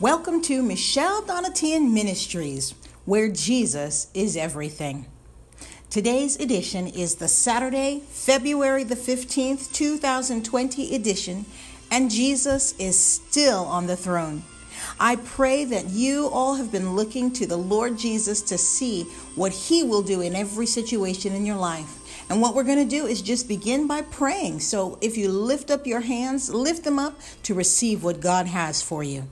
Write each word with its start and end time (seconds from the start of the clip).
Welcome 0.00 0.42
to 0.42 0.62
Michelle 0.62 1.22
Donatian 1.22 1.90
Ministries, 1.92 2.72
where 3.04 3.28
Jesus 3.28 4.06
is 4.14 4.36
everything. 4.36 5.06
Today's 5.90 6.36
edition 6.36 6.86
is 6.86 7.16
the 7.16 7.26
Saturday, 7.26 8.02
February 8.08 8.84
the 8.84 8.94
15th, 8.94 9.72
2020 9.72 10.94
edition, 10.94 11.46
and 11.90 12.12
Jesus 12.12 12.78
is 12.78 12.96
still 12.96 13.64
on 13.64 13.88
the 13.88 13.96
throne. 13.96 14.44
I 15.00 15.16
pray 15.16 15.64
that 15.64 15.88
you 15.88 16.28
all 16.28 16.54
have 16.54 16.70
been 16.70 16.94
looking 16.94 17.32
to 17.32 17.44
the 17.48 17.56
Lord 17.56 17.98
Jesus 17.98 18.40
to 18.42 18.56
see 18.56 19.02
what 19.34 19.50
He 19.50 19.82
will 19.82 20.02
do 20.02 20.20
in 20.20 20.36
every 20.36 20.66
situation 20.66 21.32
in 21.34 21.44
your 21.44 21.56
life. 21.56 22.24
And 22.30 22.40
what 22.40 22.54
we're 22.54 22.62
going 22.62 22.88
to 22.88 22.96
do 22.96 23.06
is 23.06 23.20
just 23.20 23.48
begin 23.48 23.88
by 23.88 24.02
praying. 24.02 24.60
So 24.60 24.96
if 25.00 25.16
you 25.16 25.28
lift 25.28 25.72
up 25.72 25.88
your 25.88 26.02
hands, 26.02 26.54
lift 26.54 26.84
them 26.84 27.00
up 27.00 27.18
to 27.42 27.52
receive 27.52 28.04
what 28.04 28.20
God 28.20 28.46
has 28.46 28.80
for 28.80 29.02
you. 29.02 29.26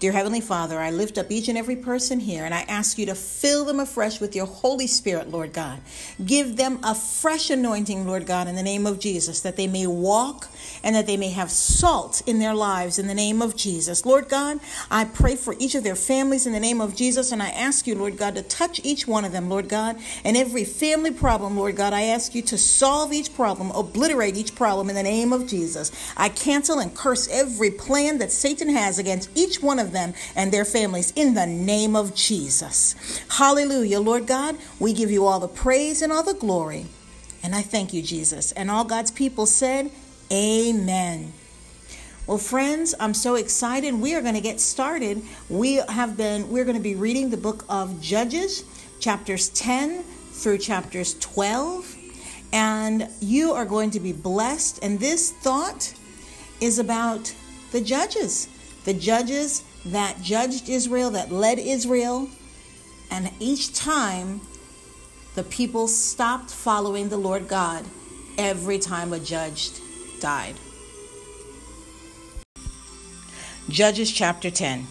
Dear 0.00 0.12
Heavenly 0.12 0.40
Father, 0.40 0.78
I 0.78 0.90
lift 0.90 1.18
up 1.18 1.30
each 1.30 1.48
and 1.48 1.56
every 1.56 1.76
person 1.76 2.20
here 2.20 2.44
and 2.44 2.52
I 2.52 2.62
ask 2.62 2.98
you 2.98 3.06
to 3.06 3.14
fill 3.14 3.64
them 3.64 3.80
afresh 3.80 4.20
with 4.20 4.34
your 4.34 4.46
Holy 4.46 4.86
Spirit, 4.86 5.30
Lord 5.30 5.52
God. 5.52 5.80
Give 6.24 6.56
them 6.56 6.80
a 6.82 6.94
fresh 6.94 7.48
anointing, 7.48 8.06
Lord 8.06 8.26
God, 8.26 8.48
in 8.48 8.56
the 8.56 8.62
name 8.62 8.86
of 8.86 8.98
Jesus, 8.98 9.40
that 9.42 9.56
they 9.56 9.66
may 9.66 9.86
walk 9.86 10.48
and 10.82 10.94
that 10.94 11.06
they 11.06 11.16
may 11.16 11.30
have 11.30 11.50
salt 11.50 12.22
in 12.26 12.38
their 12.38 12.54
lives 12.54 12.98
in 12.98 13.06
the 13.06 13.14
name 13.14 13.42
of 13.42 13.56
Jesus. 13.56 14.04
Lord 14.04 14.28
God, 14.28 14.60
I 14.90 15.04
pray 15.04 15.36
for 15.36 15.54
each 15.58 15.74
of 15.74 15.84
their 15.84 15.96
families 15.96 16.46
in 16.46 16.52
the 16.52 16.60
name 16.60 16.80
of 16.80 16.94
Jesus 16.94 17.32
and 17.32 17.42
I 17.42 17.48
ask 17.50 17.86
you, 17.86 17.94
Lord 17.94 18.16
God, 18.16 18.34
to 18.34 18.42
touch 18.42 18.80
each 18.84 19.06
one 19.06 19.24
of 19.24 19.32
them, 19.32 19.48
Lord 19.48 19.68
God, 19.68 19.98
and 20.24 20.36
every 20.36 20.64
family 20.64 21.10
problem, 21.10 21.56
Lord 21.56 21.76
God, 21.76 21.92
I 21.92 22.02
ask 22.02 22.34
you 22.34 22.42
to 22.42 22.58
solve 22.58 23.12
each 23.12 23.34
problem, 23.34 23.70
obliterate 23.70 24.36
each 24.36 24.54
problem 24.54 24.88
in 24.88 24.94
the 24.94 25.02
name 25.02 25.32
of 25.32 25.46
Jesus. 25.46 25.90
I 26.16 26.28
cancel 26.28 26.78
and 26.78 26.94
curse 26.94 27.28
every 27.30 27.70
plan 27.70 28.18
that 28.18 28.32
Satan 28.32 28.68
has 28.70 28.98
against 28.98 29.30
each 29.34 29.62
one 29.62 29.78
of 29.78 29.92
them 29.92 30.14
and 30.34 30.52
their 30.52 30.64
families 30.64 31.12
in 31.16 31.34
the 31.34 31.46
name 31.46 31.96
of 31.96 32.14
Jesus. 32.14 32.94
Hallelujah. 33.28 34.00
Lord 34.00 34.26
God, 34.26 34.56
we 34.78 34.92
give 34.92 35.10
you 35.10 35.26
all 35.26 35.40
the 35.40 35.48
praise 35.48 36.02
and 36.02 36.12
all 36.12 36.22
the 36.22 36.34
glory. 36.34 36.86
And 37.42 37.54
I 37.54 37.62
thank 37.62 37.92
you, 37.92 38.02
Jesus. 38.02 38.52
And 38.52 38.70
all 38.70 38.84
God's 38.84 39.10
people 39.10 39.46
said, 39.46 39.90
Amen. 40.32 41.32
Well, 42.26 42.38
friends, 42.38 42.94
I'm 42.98 43.12
so 43.12 43.34
excited. 43.34 43.94
We 43.94 44.14
are 44.14 44.22
going 44.22 44.34
to 44.34 44.40
get 44.40 44.58
started. 44.58 45.22
We 45.50 45.74
have 45.74 46.16
been, 46.16 46.50
we're 46.50 46.64
going 46.64 46.76
to 46.76 46.82
be 46.82 46.94
reading 46.94 47.28
the 47.28 47.36
book 47.36 47.64
of 47.68 48.00
Judges, 48.00 48.64
chapters 48.98 49.50
10 49.50 50.02
through 50.02 50.58
chapters 50.58 51.18
12. 51.20 51.96
And 52.54 53.10
you 53.20 53.52
are 53.52 53.66
going 53.66 53.90
to 53.90 54.00
be 54.00 54.12
blessed. 54.12 54.82
And 54.82 54.98
this 54.98 55.32
thought 55.32 55.92
is 56.60 56.78
about 56.78 57.34
the 57.72 57.82
judges. 57.82 58.48
The 58.86 58.94
judges 58.94 59.62
that 59.86 60.22
judged 60.22 60.70
Israel, 60.70 61.10
that 61.10 61.30
led 61.30 61.58
Israel, 61.58 62.28
and 63.10 63.30
each 63.38 63.74
time 63.74 64.40
the 65.34 65.42
people 65.42 65.86
stopped 65.88 66.50
following 66.50 67.10
the 67.10 67.18
Lord 67.18 67.48
God 67.48 67.84
every 68.38 68.78
time 68.78 69.12
a 69.12 69.18
judge 69.18 69.72
died. 70.24 70.54
Judges 73.68 74.10
chapter 74.10 74.50
10. 74.50 74.86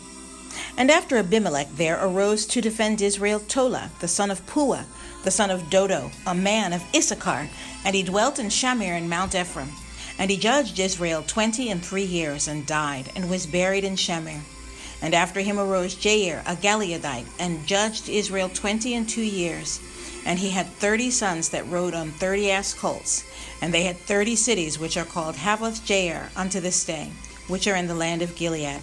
And 0.77 0.91
after 0.91 1.17
Abimelech 1.17 1.69
there 1.75 1.97
arose 1.99 2.45
to 2.45 2.61
defend 2.61 3.01
Israel 3.01 3.39
Tola, 3.39 3.89
the 3.99 4.07
son 4.07 4.29
of 4.29 4.45
Pua, 4.45 4.85
the 5.23 5.31
son 5.31 5.49
of 5.49 5.71
Dodo, 5.71 6.11
a 6.27 6.35
man 6.35 6.71
of 6.71 6.83
Issachar, 6.95 7.49
and 7.83 7.95
he 7.95 8.03
dwelt 8.03 8.37
in 8.37 8.49
Shamir 8.49 8.95
in 8.95 9.09
Mount 9.09 9.33
Ephraim. 9.33 9.71
And 10.19 10.29
he 10.29 10.37
judged 10.37 10.77
Israel 10.77 11.23
twenty 11.25 11.71
and 11.71 11.83
three 11.83 12.09
years, 12.19 12.47
and 12.47 12.67
died, 12.67 13.11
and 13.15 13.27
was 13.27 13.47
buried 13.47 13.83
in 13.83 13.95
Shamir. 13.95 14.41
And 15.01 15.15
after 15.15 15.39
him 15.39 15.57
arose 15.59 15.95
Jair, 15.95 16.41
a 16.45 16.55
Gileadite, 16.55 17.25
and 17.39 17.65
judged 17.65 18.07
Israel 18.07 18.49
twenty 18.49 18.93
and 18.93 19.09
two 19.09 19.27
years. 19.41 19.79
And 20.25 20.39
he 20.39 20.51
had 20.51 20.67
thirty 20.67 21.11
sons 21.11 21.49
that 21.49 21.67
rode 21.67 21.93
on 21.93 22.11
thirty 22.11 22.49
ass 22.49 22.73
colts. 22.73 23.25
And 23.61 23.73
they 23.73 23.83
had 23.83 23.97
thirty 23.97 24.35
cities, 24.35 24.79
which 24.79 24.97
are 24.97 25.05
called 25.05 25.35
Havoth 25.35 25.85
Jair 25.85 26.29
unto 26.35 26.59
this 26.59 26.83
day, 26.85 27.11
which 27.47 27.67
are 27.67 27.75
in 27.75 27.87
the 27.87 27.93
land 27.93 28.21
of 28.21 28.35
Gilead. 28.35 28.81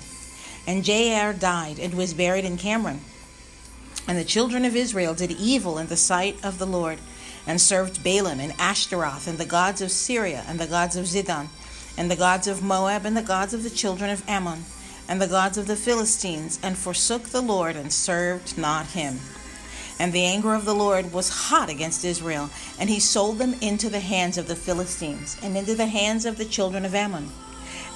And 0.67 0.85
Jair 0.85 1.39
died, 1.39 1.79
and 1.79 1.95
was 1.95 2.15
buried 2.15 2.45
in 2.45 2.57
Camon. 2.57 3.01
And 4.07 4.19
the 4.19 4.25
children 4.25 4.65
of 4.65 4.77
Israel 4.77 5.15
did 5.15 5.33
evil 5.33 5.79
in 5.79 5.87
the 5.87 5.97
sight 5.97 6.37
of 6.45 6.59
the 6.59 6.67
Lord, 6.67 6.99
and 7.47 7.61
served 7.61 8.05
Baalim 8.05 8.39
and 8.39 8.53
Ashtaroth, 8.59 9.27
and 9.27 9.39
the 9.39 9.47
gods 9.47 9.81
of 9.81 9.91
Syria, 9.91 10.45
and 10.47 10.59
the 10.59 10.67
gods 10.67 10.97
of 10.97 11.07
Zidon, 11.07 11.49
and 11.97 12.11
the 12.11 12.17
gods 12.17 12.47
of 12.47 12.63
Moab, 12.63 13.05
and 13.05 13.17
the 13.17 13.23
gods 13.23 13.55
of 13.55 13.63
the 13.63 13.71
children 13.71 14.11
of 14.11 14.23
Ammon 14.29 14.65
and 15.11 15.21
the 15.21 15.27
gods 15.27 15.59
of 15.59 15.67
the 15.67 15.75
Philistines, 15.75 16.61
and 16.63 16.79
forsook 16.79 17.25
the 17.25 17.41
Lord 17.41 17.75
and 17.75 17.93
served 17.93 18.57
not 18.57 18.87
him. 18.87 19.19
And 20.01 20.15
the 20.15 20.25
anger 20.25 20.55
of 20.55 20.65
the 20.65 20.75
Lord 20.75 21.13
was 21.13 21.29
hot 21.29 21.69
against 21.69 22.07
Israel, 22.07 22.49
and 22.79 22.89
he 22.89 22.99
sold 22.99 23.37
them 23.37 23.55
into 23.61 23.91
the 23.91 24.01
hands 24.01 24.39
of 24.39 24.49
the 24.49 24.57
Philistines, 24.57 25.37
and 25.43 25.57
into 25.59 25.75
the 25.75 25.87
hands 25.87 26.25
of 26.25 26.39
the 26.39 26.47
children 26.47 26.87
of 26.87 26.95
Ammon. 26.95 27.29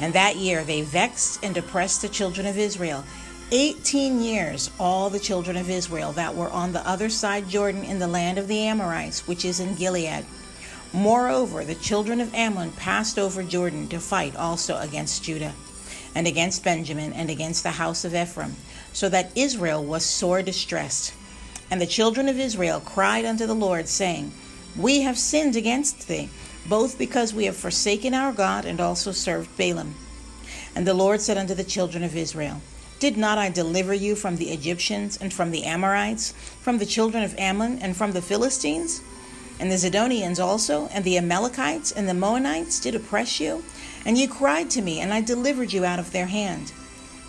And 0.01 0.13
that 0.13 0.37
year 0.37 0.65
they 0.65 0.83
vexed 0.83 1.43
and 1.43 1.57
oppressed 1.57 2.03
the 2.03 2.11
children 2.11 2.47
of 2.47 2.59
Israel. 2.59 3.05
Eighteen 3.51 4.21
years, 4.21 4.71
all 4.79 5.09
the 5.09 5.19
children 5.19 5.57
of 5.57 5.71
Israel 5.71 6.13
that 6.13 6.35
were 6.35 6.51
on 6.51 6.73
the 6.73 6.87
other 6.87 7.09
side 7.09 7.49
Jordan 7.49 7.85
in 7.85 7.99
the 7.99 8.07
land 8.07 8.37
of 8.37 8.49
the 8.49 8.61
Amorites, 8.67 9.27
which 9.27 9.47
is 9.47 9.59
in 9.59 9.75
Gilead. 9.75 10.27
Moreover, 10.93 11.65
the 11.65 11.75
children 11.75 12.21
of 12.21 12.35
Ammon 12.35 12.73
passed 12.73 13.19
over 13.19 13.43
Jordan 13.43 13.89
to 13.89 13.99
fight 13.99 14.37
also 14.37 14.79
against 14.79 15.25
Judah 15.25 15.55
and 16.15 16.27
against 16.27 16.63
Benjamin, 16.63 17.13
and 17.15 17.31
against 17.31 17.63
the 17.63 17.71
house 17.71 18.05
of 18.05 18.15
Ephraim, 18.15 18.55
so 18.93 19.09
that 19.09 19.33
Israel 19.35 19.83
was 19.83 20.05
sore 20.05 20.43
distressed. 20.43 21.13
And 21.75 21.81
the 21.81 21.87
children 21.87 22.29
of 22.29 22.39
Israel 22.39 22.79
cried 22.79 23.25
unto 23.25 23.49
the 23.49 23.53
Lord, 23.53 23.89
saying, 23.89 24.31
We 24.77 25.01
have 25.01 25.19
sinned 25.19 25.57
against 25.57 26.07
thee, 26.07 26.29
both 26.69 26.97
because 26.97 27.35
we 27.35 27.47
have 27.47 27.57
forsaken 27.57 28.15
our 28.15 28.33
God, 28.33 28.65
and 28.65 28.81
also 28.81 29.11
served 29.11 29.59
Baalim. 29.59 29.95
And 30.77 30.87
the 30.87 30.95
Lord 30.95 31.21
said 31.21 31.37
unto 31.37 31.53
the 31.53 31.65
children 31.65 32.05
of 32.05 32.17
Israel, 32.17 32.61
Did 33.01 33.17
not 33.17 33.39
I 33.39 33.49
deliver 33.49 33.93
you 33.93 34.15
from 34.15 34.37
the 34.37 34.51
Egyptians, 34.51 35.17
and 35.17 35.33
from 35.33 35.51
the 35.51 35.65
Amorites, 35.65 36.31
from 36.61 36.79
the 36.79 36.87
children 36.87 37.25
of 37.25 37.37
Ammon, 37.39 37.81
and 37.81 37.97
from 37.97 38.13
the 38.13 38.23
Philistines? 38.23 39.03
And 39.59 39.69
the 39.69 39.75
Zidonians 39.75 40.39
also, 40.39 40.87
and 40.93 41.03
the 41.03 41.19
Amalekites, 41.19 41.91
and 41.91 42.09
the 42.09 42.15
Moabites 42.15 42.79
did 42.79 42.95
oppress 42.95 43.41
you? 43.41 43.65
And 44.07 44.17
ye 44.17 44.29
cried 44.29 44.71
to 44.71 44.81
me, 44.81 45.01
and 45.01 45.13
I 45.13 45.21
delivered 45.23 45.73
you 45.73 45.85
out 45.85 45.99
of 45.99 46.13
their 46.13 46.27
hand. 46.27 46.71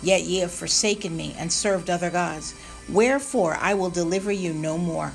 Yet 0.06 0.22
ye 0.22 0.38
have 0.38 0.52
forsaken 0.52 1.16
me, 1.16 1.34
and 1.36 1.52
served 1.52 1.90
other 1.90 2.10
gods. 2.10 2.54
Wherefore 2.88 3.56
I 3.60 3.74
will 3.74 3.90
deliver 3.90 4.30
you 4.30 4.52
no 4.52 4.78
more. 4.78 5.12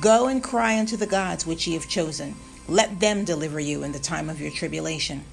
Go 0.00 0.26
and 0.26 0.42
cry 0.42 0.78
unto 0.78 0.96
the 0.96 1.06
gods 1.06 1.46
which 1.46 1.66
ye 1.66 1.74
have 1.74 1.86
chosen. 1.86 2.34
Let 2.66 3.00
them 3.00 3.26
deliver 3.26 3.60
you 3.60 3.82
in 3.82 3.92
the 3.92 3.98
time 3.98 4.30
of 4.30 4.40
your 4.40 4.50
tribulation. 4.50 5.24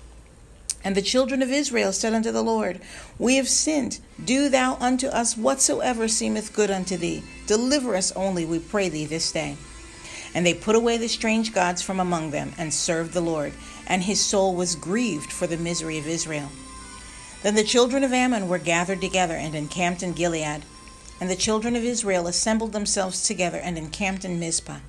And 0.84 0.94
the 0.94 1.02
children 1.02 1.42
of 1.42 1.52
Israel 1.52 1.94
said 1.94 2.14
unto 2.14 2.34
the 2.34 2.44
Lord, 2.44 2.82
We 3.18 3.38
have 3.38 3.48
sinned. 3.48 4.00
Do 4.22 4.50
thou 4.50 4.76
unto 4.82 5.08
us 5.08 5.38
whatsoever 5.38 6.10
seemeth 6.10 6.54
good 6.54 6.70
unto 6.70 6.98
thee. 6.98 7.24
Deliver 7.48 7.96
us 7.96 8.12
only, 8.12 8.44
we 8.44 8.60
pray 8.60 8.90
thee, 8.90 9.06
this 9.06 9.32
day. 9.32 9.56
And 10.34 10.46
they 10.46 10.54
put 10.54 10.76
away 10.76 10.98
the 10.98 11.08
strange 11.08 11.54
gods 11.54 11.82
from 11.82 12.02
among 12.02 12.32
them, 12.32 12.52
and 12.58 12.74
served 12.74 13.14
the 13.14 13.22
Lord 13.22 13.54
and 13.88 14.04
his 14.04 14.24
soul 14.24 14.56
was 14.56 14.76
grieved 14.76 15.32
for 15.32 15.48
the 15.48 15.58
misery 15.58 15.98
of 15.98 16.08
Israel. 16.08 16.50
Then 17.46 17.54
the 17.54 17.64
children 17.64 18.04
of 18.04 18.12
Ammon 18.12 18.50
were 18.50 18.58
gathered 18.58 19.02
together 19.02 19.36
and 19.36 19.54
encamped 19.54 20.02
in 20.02 20.14
Gilead, 20.14 20.64
and 21.22 21.30
the 21.30 21.36
children 21.36 21.76
of 21.76 21.84
Israel 21.84 22.26
assembled 22.26 22.74
themselves 22.74 23.22
together 23.22 23.60
and 23.60 23.78
encamped 23.78 24.26
in 24.26 24.40
Mizpah. 24.40 24.80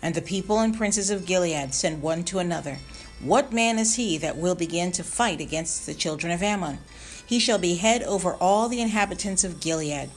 And 0.00 0.14
the 0.14 0.22
people 0.22 0.60
and 0.60 0.76
princes 0.76 1.10
of 1.10 1.26
Gilead 1.26 1.74
said 1.74 2.00
one 2.00 2.22
to 2.26 2.38
another, 2.38 2.78
What 3.18 3.52
man 3.52 3.76
is 3.76 3.96
he 3.96 4.18
that 4.18 4.36
will 4.36 4.54
begin 4.54 4.92
to 4.92 5.02
fight 5.02 5.40
against 5.40 5.84
the 5.84 5.94
children 5.94 6.32
of 6.32 6.44
Ammon? 6.44 6.78
He 7.26 7.40
shall 7.40 7.58
be 7.58 7.74
head 7.74 8.04
over 8.04 8.34
all 8.34 8.68
the 8.68 8.80
inhabitants 8.80 9.42
of 9.42 9.58
Gilead. 9.58 10.10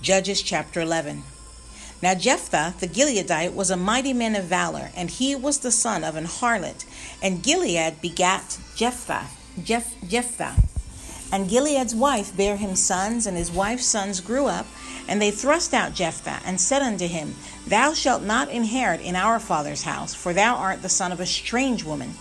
Judges 0.00 0.40
chapter 0.40 0.80
11. 0.80 1.22
Now 2.02 2.14
Jephthah 2.14 2.76
the 2.80 2.88
Gileadite 2.88 3.52
was 3.52 3.70
a 3.70 3.76
mighty 3.76 4.14
man 4.14 4.34
of 4.34 4.44
valor, 4.44 4.90
and 4.96 5.10
he 5.10 5.36
was 5.36 5.58
the 5.58 5.70
son 5.70 6.02
of 6.02 6.16
an 6.16 6.24
harlot. 6.24 6.86
And 7.22 7.42
Gilead 7.42 8.00
begat 8.00 8.56
Jephthah, 8.74 9.26
Jeph, 9.62 9.94
Jephthah. 10.06 10.54
And 11.32 11.48
Gilead's 11.48 11.94
wife 11.94 12.36
bare 12.36 12.56
him 12.56 12.76
sons, 12.76 13.26
and 13.26 13.36
his 13.36 13.50
wife's 13.50 13.86
sons 13.86 14.20
grew 14.20 14.46
up, 14.46 14.66
and 15.08 15.20
they 15.20 15.30
thrust 15.30 15.74
out 15.74 15.94
Jephthah, 15.94 16.40
and 16.44 16.60
said 16.60 16.82
unto 16.82 17.06
him, 17.06 17.34
Thou 17.66 17.94
shalt 17.94 18.22
not 18.22 18.48
inherit 18.50 19.00
in 19.00 19.16
our 19.16 19.40
father's 19.40 19.82
house, 19.82 20.14
for 20.14 20.32
thou 20.32 20.56
art 20.56 20.82
the 20.82 20.88
son 20.88 21.10
of 21.10 21.20
a 21.20 21.26
strange 21.26 21.84
woman. 21.84 22.14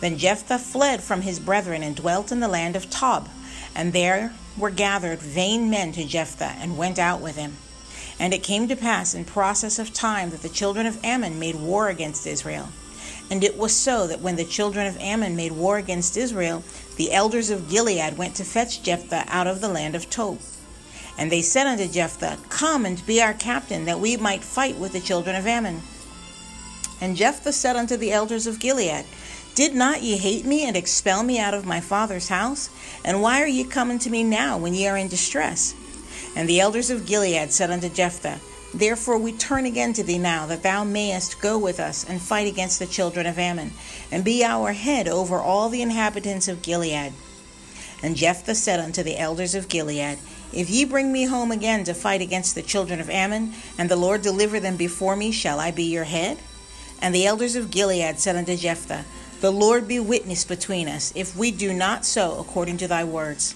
Then 0.00 0.18
Jephthah 0.18 0.58
fled 0.58 1.00
from 1.02 1.22
his 1.22 1.38
brethren, 1.38 1.82
and 1.82 1.94
dwelt 1.94 2.32
in 2.32 2.40
the 2.40 2.48
land 2.48 2.76
of 2.76 2.90
Tob. 2.90 3.28
And 3.74 3.92
there 3.92 4.32
were 4.56 4.70
gathered 4.70 5.20
vain 5.20 5.70
men 5.70 5.92
to 5.92 6.04
Jephthah, 6.04 6.56
and 6.58 6.78
went 6.78 6.98
out 6.98 7.20
with 7.20 7.36
him. 7.36 7.56
And 8.18 8.32
it 8.32 8.42
came 8.42 8.68
to 8.68 8.76
pass 8.76 9.14
in 9.14 9.24
process 9.24 9.78
of 9.78 9.92
time 9.92 10.30
that 10.30 10.42
the 10.42 10.48
children 10.48 10.86
of 10.86 11.04
Ammon 11.04 11.38
made 11.38 11.56
war 11.56 11.88
against 11.88 12.26
Israel. 12.26 12.68
And 13.30 13.42
it 13.42 13.56
was 13.56 13.74
so 13.74 14.06
that 14.06 14.20
when 14.20 14.36
the 14.36 14.44
children 14.44 14.86
of 14.86 14.98
Ammon 14.98 15.34
made 15.34 15.52
war 15.52 15.78
against 15.78 16.16
Israel, 16.16 16.62
the 16.96 17.12
elders 17.12 17.50
of 17.50 17.68
Gilead 17.68 18.18
went 18.18 18.36
to 18.36 18.44
fetch 18.44 18.82
Jephthah 18.82 19.24
out 19.28 19.46
of 19.46 19.60
the 19.60 19.68
land 19.68 19.94
of 19.94 20.10
Tob. 20.10 20.38
And 21.16 21.30
they 21.30 21.42
said 21.42 21.66
unto 21.66 21.88
Jephthah, 21.88 22.38
Come 22.48 22.84
and 22.84 23.04
be 23.06 23.22
our 23.22 23.34
captain, 23.34 23.84
that 23.86 24.00
we 24.00 24.16
might 24.16 24.42
fight 24.42 24.76
with 24.76 24.92
the 24.92 25.00
children 25.00 25.36
of 25.36 25.46
Ammon. 25.46 25.80
And 27.00 27.16
Jephthah 27.16 27.52
said 27.52 27.76
unto 27.76 27.96
the 27.96 28.12
elders 28.12 28.46
of 28.46 28.60
Gilead, 28.60 29.04
Did 29.54 29.74
not 29.74 30.02
ye 30.02 30.16
hate 30.16 30.44
me 30.44 30.66
and 30.66 30.76
expel 30.76 31.22
me 31.22 31.38
out 31.38 31.54
of 31.54 31.66
my 31.66 31.80
father's 31.80 32.28
house? 32.28 32.70
And 33.04 33.22
why 33.22 33.42
are 33.42 33.46
ye 33.46 33.64
coming 33.64 33.98
to 34.00 34.10
me 34.10 34.24
now 34.24 34.58
when 34.58 34.74
ye 34.74 34.86
are 34.88 34.96
in 34.96 35.08
distress? 35.08 35.74
And 36.36 36.48
the 36.48 36.60
elders 36.60 36.90
of 36.90 37.06
Gilead 37.06 37.52
said 37.52 37.70
unto 37.70 37.88
Jephthah, 37.88 38.40
Therefore 38.74 39.18
we 39.18 39.30
turn 39.30 39.66
again 39.66 39.92
to 39.92 40.02
thee 40.02 40.18
now, 40.18 40.46
that 40.46 40.64
thou 40.64 40.82
mayest 40.82 41.40
go 41.40 41.56
with 41.56 41.78
us 41.78 42.04
and 42.04 42.20
fight 42.20 42.48
against 42.48 42.80
the 42.80 42.86
children 42.86 43.24
of 43.24 43.38
Ammon, 43.38 43.70
and 44.10 44.24
be 44.24 44.42
our 44.42 44.72
head 44.72 45.06
over 45.06 45.38
all 45.38 45.68
the 45.68 45.80
inhabitants 45.80 46.48
of 46.48 46.60
Gilead. 46.60 47.12
And 48.02 48.16
Jephthah 48.16 48.56
said 48.56 48.80
unto 48.80 49.04
the 49.04 49.16
elders 49.16 49.54
of 49.54 49.68
Gilead, 49.68 50.18
If 50.52 50.70
ye 50.70 50.84
bring 50.84 51.12
me 51.12 51.26
home 51.26 51.52
again 51.52 51.84
to 51.84 51.94
fight 51.94 52.20
against 52.20 52.56
the 52.56 52.62
children 52.62 52.98
of 52.98 53.08
Ammon, 53.08 53.54
and 53.78 53.88
the 53.88 53.94
Lord 53.94 54.22
deliver 54.22 54.58
them 54.58 54.76
before 54.76 55.14
me, 55.14 55.30
shall 55.30 55.60
I 55.60 55.70
be 55.70 55.84
your 55.84 56.04
head? 56.04 56.38
And 57.00 57.14
the 57.14 57.26
elders 57.26 57.54
of 57.54 57.70
Gilead 57.70 58.18
said 58.18 58.34
unto 58.34 58.56
Jephthah, 58.56 59.04
The 59.40 59.52
Lord 59.52 59.86
be 59.86 60.00
witness 60.00 60.44
between 60.44 60.88
us, 60.88 61.12
if 61.14 61.36
we 61.36 61.52
do 61.52 61.72
not 61.72 62.04
so 62.04 62.40
according 62.40 62.78
to 62.78 62.88
thy 62.88 63.04
words. 63.04 63.54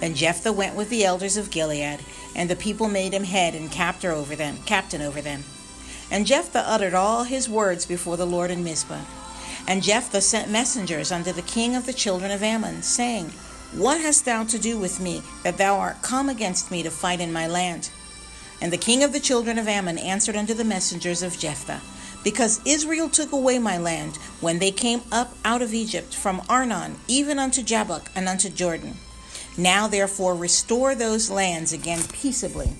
Then 0.00 0.14
Jephthah 0.14 0.52
went 0.52 0.74
with 0.74 0.90
the 0.90 1.04
elders 1.04 1.36
of 1.36 1.50
Gilead, 1.50 2.00
and 2.34 2.50
the 2.50 2.56
people 2.56 2.88
made 2.88 3.14
him 3.14 3.24
head 3.24 3.54
and 3.54 3.70
captor 3.70 4.10
over 4.12 4.36
them, 4.36 4.58
captain 4.66 5.00
over 5.00 5.20
them. 5.20 5.44
And 6.10 6.26
Jephthah 6.26 6.68
uttered 6.68 6.94
all 6.94 7.24
his 7.24 7.48
words 7.48 7.86
before 7.86 8.16
the 8.16 8.26
Lord 8.26 8.50
in 8.50 8.62
Mizpah. 8.62 9.00
And 9.66 9.82
Jephthah 9.82 10.20
sent 10.20 10.50
messengers 10.50 11.10
unto 11.10 11.32
the 11.32 11.42
king 11.42 11.74
of 11.74 11.86
the 11.86 11.92
children 11.92 12.30
of 12.30 12.42
Ammon, 12.42 12.82
saying, 12.82 13.30
What 13.72 14.00
hast 14.00 14.24
thou 14.24 14.44
to 14.44 14.58
do 14.58 14.78
with 14.78 15.00
me, 15.00 15.22
that 15.42 15.56
thou 15.56 15.76
art 15.78 16.02
come 16.02 16.28
against 16.28 16.70
me 16.70 16.82
to 16.82 16.90
fight 16.90 17.20
in 17.20 17.32
my 17.32 17.46
land? 17.46 17.90
And 18.60 18.72
the 18.72 18.76
king 18.76 19.02
of 19.02 19.12
the 19.12 19.20
children 19.20 19.58
of 19.58 19.66
Ammon 19.66 19.98
answered 19.98 20.36
unto 20.36 20.54
the 20.54 20.64
messengers 20.64 21.22
of 21.22 21.38
Jephthah, 21.38 21.80
Because 22.22 22.60
Israel 22.66 23.08
took 23.08 23.32
away 23.32 23.58
my 23.58 23.78
land 23.78 24.16
when 24.40 24.58
they 24.58 24.70
came 24.70 25.02
up 25.10 25.34
out 25.44 25.62
of 25.62 25.72
Egypt 25.72 26.14
from 26.14 26.42
Arnon, 26.48 26.96
even 27.08 27.38
unto 27.38 27.62
Jabbok 27.62 28.10
and 28.14 28.28
unto 28.28 28.50
Jordan. 28.50 28.96
Now 29.56 29.86
therefore 29.86 30.34
restore 30.34 30.94
those 30.94 31.30
lands 31.30 31.72
again 31.72 32.02
peaceably. 32.12 32.72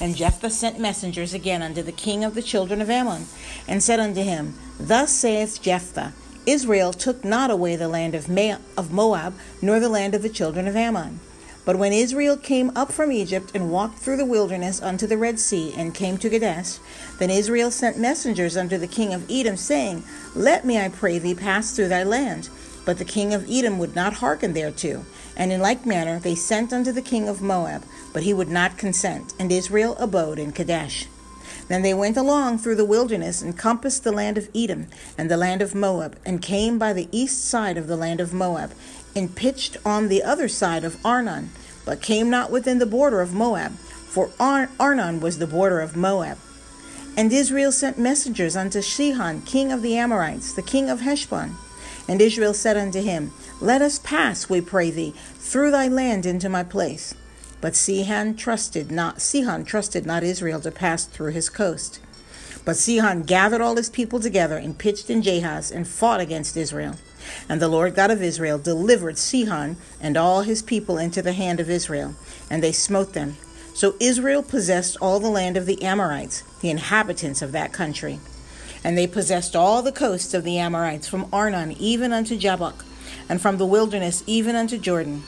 And 0.00 0.16
Jephthah 0.16 0.50
sent 0.50 0.78
messengers 0.78 1.32
again 1.32 1.62
unto 1.62 1.82
the 1.82 1.92
king 1.92 2.24
of 2.24 2.34
the 2.34 2.42
children 2.42 2.82
of 2.82 2.90
Ammon, 2.90 3.26
and 3.66 3.82
said 3.82 4.00
unto 4.00 4.22
him, 4.22 4.54
Thus 4.78 5.12
saith 5.12 5.62
Jephthah, 5.62 6.12
Israel 6.44 6.92
took 6.92 7.24
not 7.24 7.50
away 7.50 7.76
the 7.76 7.88
land 7.88 8.14
of, 8.14 8.28
Moab, 8.28 9.34
nor 9.62 9.80
the 9.80 9.88
land 9.88 10.14
of 10.14 10.22
the 10.22 10.28
children 10.28 10.68
of 10.68 10.76
Ammon. 10.76 11.20
But 11.64 11.76
when 11.76 11.92
Israel 11.92 12.36
came 12.36 12.70
up 12.76 12.92
from 12.92 13.10
Egypt 13.10 13.50
and 13.54 13.72
walked 13.72 13.98
through 13.98 14.18
the 14.18 14.24
wilderness 14.24 14.80
unto 14.80 15.06
the 15.06 15.16
Red 15.16 15.40
Sea, 15.40 15.74
and 15.76 15.94
came 15.94 16.16
to 16.18 16.30
Kadesh, 16.30 16.78
then 17.18 17.30
Israel 17.30 17.72
sent 17.72 17.98
messengers 17.98 18.56
unto 18.56 18.78
the 18.78 18.86
king 18.86 19.12
of 19.12 19.28
Edom, 19.28 19.56
saying, 19.56 20.04
Let 20.34 20.64
me, 20.64 20.78
I 20.78 20.88
pray 20.88 21.18
thee, 21.18 21.34
pass 21.34 21.74
through 21.74 21.88
thy 21.88 22.04
land. 22.04 22.48
But 22.84 22.98
the 22.98 23.04
king 23.04 23.34
of 23.34 23.50
Edom 23.50 23.80
would 23.80 23.96
not 23.96 24.12
hearken 24.14 24.52
thereto. 24.52 25.04
And 25.36 25.52
in 25.52 25.60
like 25.60 25.84
manner 25.84 26.18
they 26.18 26.34
sent 26.34 26.72
unto 26.72 26.92
the 26.92 27.02
king 27.02 27.28
of 27.28 27.42
Moab, 27.42 27.84
but 28.12 28.22
he 28.22 28.32
would 28.32 28.48
not 28.48 28.78
consent, 28.78 29.34
and 29.38 29.52
Israel 29.52 29.96
abode 29.98 30.38
in 30.38 30.52
Kadesh. 30.52 31.06
Then 31.68 31.82
they 31.82 31.94
went 31.94 32.16
along 32.16 32.58
through 32.58 32.76
the 32.76 32.84
wilderness 32.84 33.42
and 33.42 33.58
compassed 33.58 34.04
the 34.04 34.12
land 34.12 34.38
of 34.38 34.48
Edom 34.54 34.86
and 35.18 35.30
the 35.30 35.36
land 35.36 35.62
of 35.62 35.74
Moab, 35.74 36.16
and 36.24 36.40
came 36.40 36.78
by 36.78 36.92
the 36.92 37.08
east 37.10 37.44
side 37.44 37.76
of 37.76 37.86
the 37.86 37.96
land 37.96 38.20
of 38.20 38.32
Moab, 38.32 38.72
and 39.14 39.34
pitched 39.34 39.76
on 39.84 40.08
the 40.08 40.22
other 40.22 40.48
side 40.48 40.84
of 40.84 41.04
Arnon, 41.04 41.50
but 41.84 42.02
came 42.02 42.30
not 42.30 42.50
within 42.50 42.78
the 42.78 42.86
border 42.86 43.20
of 43.20 43.32
Moab, 43.32 43.72
for 43.72 44.30
Ar- 44.38 44.70
Arnon 44.78 45.20
was 45.20 45.38
the 45.38 45.46
border 45.46 45.80
of 45.80 45.96
Moab. 45.96 46.38
And 47.16 47.32
Israel 47.32 47.72
sent 47.72 47.98
messengers 47.98 48.56
unto 48.56 48.82
Sihon, 48.82 49.42
king 49.42 49.72
of 49.72 49.82
the 49.82 49.96
Amorites, 49.96 50.52
the 50.52 50.62
king 50.62 50.90
of 50.90 51.00
Heshbon. 51.00 51.56
And 52.08 52.20
Israel 52.20 52.54
said 52.54 52.76
unto 52.76 53.02
him, 53.02 53.32
let 53.60 53.80
us 53.80 53.98
pass, 53.98 54.50
we 54.50 54.60
pray 54.60 54.90
thee, 54.90 55.14
through 55.38 55.70
thy 55.70 55.88
land 55.88 56.26
into 56.26 56.48
my 56.48 56.62
place. 56.62 57.14
But 57.60 57.74
Sihon 57.74 58.36
trusted 58.36 58.90
not 58.90 59.22
Sihon 59.22 59.64
trusted 59.64 60.04
not 60.04 60.22
Israel 60.22 60.60
to 60.60 60.70
pass 60.70 61.06
through 61.06 61.32
his 61.32 61.48
coast. 61.48 62.00
But 62.66 62.76
Sihon 62.76 63.22
gathered 63.22 63.62
all 63.62 63.76
his 63.76 63.88
people 63.88 64.20
together 64.20 64.58
and 64.58 64.78
pitched 64.78 65.08
in 65.08 65.22
Jahaz 65.22 65.70
and 65.74 65.88
fought 65.88 66.20
against 66.20 66.56
Israel. 66.56 66.96
And 67.48 67.62
the 67.62 67.68
Lord 67.68 67.94
God 67.94 68.10
of 68.10 68.22
Israel 68.22 68.58
delivered 68.58 69.16
Sihon 69.16 69.76
and 70.00 70.16
all 70.16 70.42
his 70.42 70.62
people 70.62 70.98
into 70.98 71.22
the 71.22 71.32
hand 71.32 71.60
of 71.60 71.70
Israel, 71.70 72.14
and 72.50 72.62
they 72.62 72.72
smote 72.72 73.14
them. 73.14 73.36
So 73.74 73.94
Israel 74.00 74.42
possessed 74.42 74.96
all 75.00 75.18
the 75.18 75.30
land 75.30 75.56
of 75.56 75.66
the 75.66 75.82
Amorites, 75.82 76.42
the 76.60 76.70
inhabitants 76.70 77.42
of 77.42 77.52
that 77.52 77.72
country. 77.72 78.20
And 78.86 78.96
they 78.96 79.08
possessed 79.08 79.56
all 79.56 79.82
the 79.82 79.90
coasts 79.90 80.32
of 80.32 80.44
the 80.44 80.58
Amorites 80.58 81.08
from 81.08 81.28
Arnon 81.32 81.72
even 81.72 82.12
unto 82.12 82.36
Jabbok, 82.36 82.84
and 83.28 83.40
from 83.40 83.58
the 83.58 83.66
wilderness 83.66 84.22
even 84.28 84.54
unto 84.54 84.78
Jordan. 84.78 85.24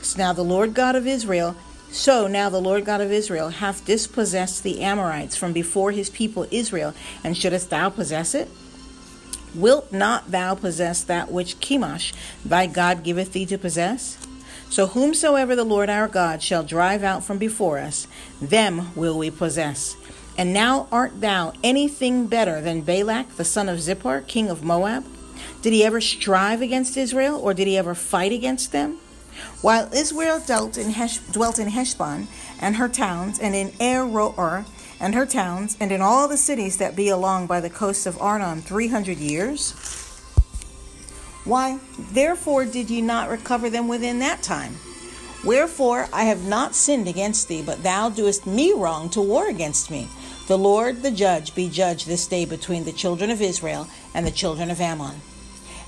So 0.00 0.16
now 0.16 0.32
the 0.32 0.42
Lord 0.42 0.72
God 0.72 0.96
of 0.96 1.06
Israel, 1.06 1.56
so 1.90 2.26
now 2.26 2.48
the 2.48 2.58
Lord 2.58 2.86
God 2.86 3.02
of 3.02 3.12
Israel 3.12 3.50
hath 3.50 3.84
dispossessed 3.84 4.62
the 4.62 4.80
Amorites 4.80 5.36
from 5.36 5.52
before 5.52 5.92
his 5.92 6.08
people 6.08 6.46
Israel, 6.50 6.94
and 7.22 7.36
shouldest 7.36 7.68
thou 7.68 7.90
possess 7.90 8.34
it? 8.34 8.48
Wilt 9.54 9.92
not 9.92 10.30
thou 10.30 10.54
possess 10.54 11.02
that 11.02 11.30
which 11.30 11.60
Chemosh 11.60 12.14
thy 12.46 12.66
God 12.66 13.02
giveth 13.02 13.34
thee 13.34 13.44
to 13.44 13.58
possess? 13.58 14.16
So 14.70 14.86
whomsoever 14.86 15.54
the 15.54 15.64
Lord 15.64 15.90
our 15.90 16.08
God 16.08 16.42
shall 16.42 16.64
drive 16.64 17.04
out 17.04 17.24
from 17.24 17.36
before 17.36 17.78
us, 17.78 18.06
them 18.40 18.94
will 18.96 19.18
we 19.18 19.30
possess. 19.30 19.96
And 20.38 20.52
now 20.52 20.86
art 20.92 21.20
thou 21.20 21.54
anything 21.64 22.26
better 22.26 22.60
than 22.60 22.82
Balak 22.82 23.36
the 23.36 23.44
son 23.44 23.68
of 23.68 23.78
Zippor, 23.78 24.26
king 24.26 24.50
of 24.50 24.62
Moab? 24.62 25.04
Did 25.62 25.72
he 25.72 25.84
ever 25.84 26.00
strive 26.00 26.60
against 26.60 26.96
Israel, 26.96 27.40
or 27.40 27.54
did 27.54 27.66
he 27.66 27.78
ever 27.78 27.94
fight 27.94 28.32
against 28.32 28.72
them? 28.72 28.98
While 29.62 29.92
Israel 29.92 30.40
dealt 30.40 30.78
in 30.78 30.90
Hesh, 30.90 31.18
dwelt 31.18 31.58
in 31.58 31.68
Heshbon 31.68 32.28
and 32.60 32.76
her 32.76 32.88
towns, 32.88 33.38
and 33.38 33.54
in 33.54 33.70
Aroer 33.80 34.66
and 35.00 35.14
her 35.14 35.26
towns, 35.26 35.76
and 35.80 35.92
in 35.92 36.00
all 36.00 36.28
the 36.28 36.36
cities 36.36 36.78
that 36.78 36.96
be 36.96 37.08
along 37.08 37.46
by 37.46 37.60
the 37.60 37.70
coasts 37.70 38.06
of 38.06 38.20
Arnon 38.20 38.62
three 38.62 38.88
hundred 38.88 39.18
years, 39.18 39.72
why, 41.44 41.78
therefore 42.12 42.64
did 42.64 42.90
ye 42.90 43.00
not 43.00 43.28
recover 43.28 43.70
them 43.70 43.88
within 43.88 44.18
that 44.18 44.42
time? 44.42 44.76
Wherefore 45.44 46.08
I 46.12 46.24
have 46.24 46.44
not 46.44 46.74
sinned 46.74 47.06
against 47.06 47.46
thee, 47.46 47.62
but 47.62 47.82
thou 47.82 48.08
doest 48.08 48.46
me 48.46 48.72
wrong 48.72 49.10
to 49.10 49.20
war 49.20 49.48
against 49.48 49.90
me. 49.90 50.08
The 50.46 50.56
Lord 50.56 51.02
the 51.02 51.10
judge 51.10 51.56
be 51.56 51.68
judge 51.68 52.04
this 52.04 52.26
day 52.28 52.44
between 52.44 52.84
the 52.84 52.92
children 52.92 53.30
of 53.30 53.42
Israel 53.42 53.88
and 54.14 54.24
the 54.24 54.30
children 54.30 54.70
of 54.70 54.80
Ammon. 54.80 55.20